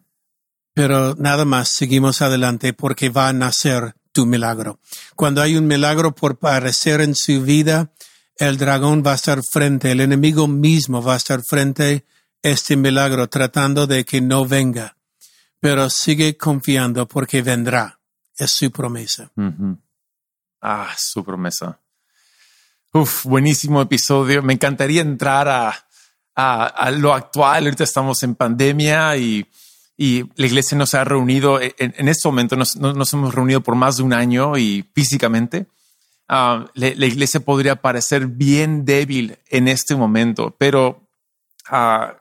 Pero 0.73 1.15
nada 1.15 1.43
más, 1.43 1.67
seguimos 1.67 2.21
adelante 2.21 2.71
porque 2.71 3.09
va 3.09 3.27
a 3.27 3.33
nacer 3.33 3.95
tu 4.13 4.25
milagro. 4.25 4.79
Cuando 5.17 5.41
hay 5.41 5.57
un 5.57 5.67
milagro 5.67 6.15
por 6.15 6.31
aparecer 6.31 7.01
en 7.01 7.13
su 7.15 7.41
vida, 7.41 7.91
el 8.37 8.57
dragón 8.57 9.03
va 9.05 9.11
a 9.11 9.15
estar 9.15 9.41
frente, 9.51 9.91
el 9.91 9.99
enemigo 9.99 10.47
mismo 10.47 11.03
va 11.03 11.15
a 11.15 11.17
estar 11.17 11.43
frente 11.43 12.05
a 12.43 12.47
este 12.47 12.77
milagro, 12.77 13.27
tratando 13.27 13.87
de 13.87 14.05
que 14.05 14.21
no 14.21 14.45
venga. 14.45 14.95
Pero 15.59 15.89
sigue 15.89 16.37
confiando 16.37 17.09
porque 17.09 17.41
vendrá. 17.41 17.99
Es 18.37 18.53
su 18.53 18.71
promesa. 18.71 19.33
Ah, 20.61 20.93
su 20.97 21.23
promesa. 21.23 21.79
Uf, 22.93 23.25
buenísimo 23.25 23.81
episodio. 23.81 24.41
Me 24.41 24.53
encantaría 24.53 25.01
entrar 25.01 25.47
a, 25.47 25.73
a, 26.35 26.91
lo 26.91 27.13
actual. 27.13 27.65
Ahorita 27.65 27.83
estamos 27.83 28.23
en 28.23 28.35
pandemia 28.35 29.17
y, 29.17 29.45
y 29.97 30.23
la 30.35 30.47
iglesia 30.47 30.77
nos 30.77 30.93
ha 30.95 31.03
reunido. 31.03 31.59
En, 31.61 31.73
en 31.77 32.07
este 32.07 32.27
momento 32.27 32.55
nos, 32.55 32.75
nos- 32.75 33.13
hemos 33.13 33.35
reunido 33.35 33.61
por 33.61 33.75
más 33.75 33.97
de 33.97 34.03
un 34.03 34.13
año 34.13 34.57
y 34.57 34.89
físicamente. 34.95 35.67
Ah, 36.27 36.65
la, 36.73 36.91
la 36.95 37.05
iglesia 37.05 37.39
podría 37.39 37.81
parecer 37.81 38.27
bien 38.27 38.83
débil 38.83 39.37
en 39.49 39.67
este 39.67 39.95
momento, 39.95 40.55
pero 40.57 41.07
ah, 41.69 42.15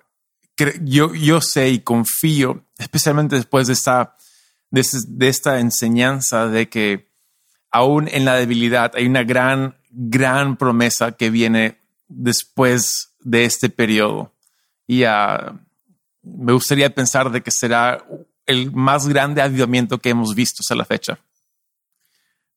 yo, 0.83 1.12
yo 1.14 1.40
sé 1.40 1.70
y 1.70 1.81
confío, 1.81 2.64
especialmente 2.79 3.35
después 3.37 3.66
de 3.66 3.72
esta, 3.72 4.16
de, 4.70 4.81
es- 4.83 5.18
de 5.18 5.29
esta 5.29 5.59
enseñanza 5.59 6.46
de 6.49 6.68
que 6.68 7.06
aún 7.70 8.09
en 8.11 8.24
la 8.24 8.35
debilidad 8.35 8.92
hay 8.94 9.07
una 9.07 9.24
gran, 9.24 9.76
gran 9.90 10.57
promesa 10.57 11.12
que 11.12 11.31
viene 11.31 11.79
después 12.09 13.14
de 13.20 13.44
este 13.44 13.68
periodo. 13.68 14.33
Y 14.87 15.05
ah, 15.05 15.59
me 16.22 16.52
gustaría 16.52 16.94
pensar 16.94 17.31
de 17.31 17.42
que 17.42 17.50
será 17.50 18.05
el 18.46 18.72
más 18.72 19.09
grande 19.09 19.42
avivamiento 19.42 19.98
que 19.98 20.11
hemos 20.11 20.35
visto 20.35 20.61
hasta 20.61 20.74
la 20.74 20.85
fecha. 20.85 21.18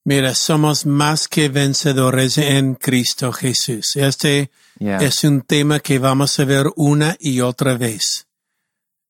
Mira, 0.04 0.34
somos 0.34 0.86
más 0.86 1.28
que 1.28 1.50
vencedores 1.50 2.38
en 2.38 2.76
Cristo 2.76 3.32
Jesús. 3.32 3.96
Este 3.96 4.50
Yeah. 4.80 4.98
es 5.00 5.26
un 5.26 5.42
tema 5.42 5.82
que 5.82 6.00
vamos 6.00 6.40
a 6.40 6.46
ver 6.46 6.68
una 6.78 7.18
y 7.20 7.42
otra 7.42 7.76
vez. 7.76 8.28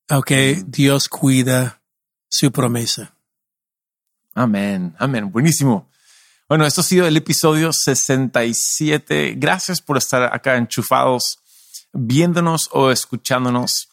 Ok, 0.10 0.32
Dios 0.66 1.08
cuida 1.08 1.84
su 2.28 2.52
promesa. 2.52 3.14
Amén, 4.40 4.96
amén. 4.98 5.30
Buenísimo. 5.34 5.90
Bueno, 6.48 6.66
esto 6.66 6.80
ha 6.80 6.84
sido 6.86 7.06
el 7.06 7.18
episodio 7.18 7.74
67. 7.74 9.34
Gracias 9.36 9.82
por 9.82 9.98
estar 9.98 10.34
acá 10.34 10.56
enchufados, 10.56 11.40
viéndonos 11.92 12.70
o 12.72 12.90
escuchándonos. 12.90 13.90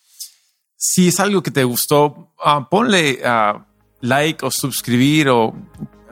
Si 0.77 1.09
es 1.09 1.19
algo 1.19 1.43
que 1.43 1.51
te 1.51 1.65
gustó, 1.65 2.33
ah, 2.39 2.69
ponle 2.71 3.23
ah, 3.25 3.67
like 4.03 4.47
o 4.47 4.53
suscribir 4.53 5.31
o 5.31 5.53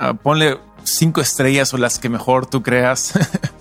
ah, 0.01 0.15
ponle 0.15 0.59
cinco 0.83 1.21
estrellas 1.21 1.73
o 1.73 1.79
las 1.79 2.01
que 2.01 2.09
mejor 2.09 2.47
tú 2.47 2.61
creas. 2.61 3.13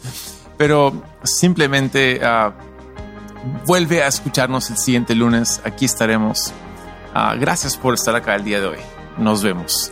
Pero 0.58 1.04
simplemente 1.24 2.20
vuelve 3.68 4.02
a 4.02 4.08
escucharnos 4.08 4.72
el 4.72 4.78
siguiente 4.80 5.14
lunes. 5.14 5.62
Aquí 5.66 5.86
estaremos. 5.86 6.52
Gracias 7.40 7.78
por 7.78 7.94
estar 7.94 8.16
acá 8.16 8.34
el 8.34 8.44
día 8.44 8.60
de 8.60 8.66
hoy. 8.66 8.80
Nos 9.20 9.44
vemos. 9.44 9.92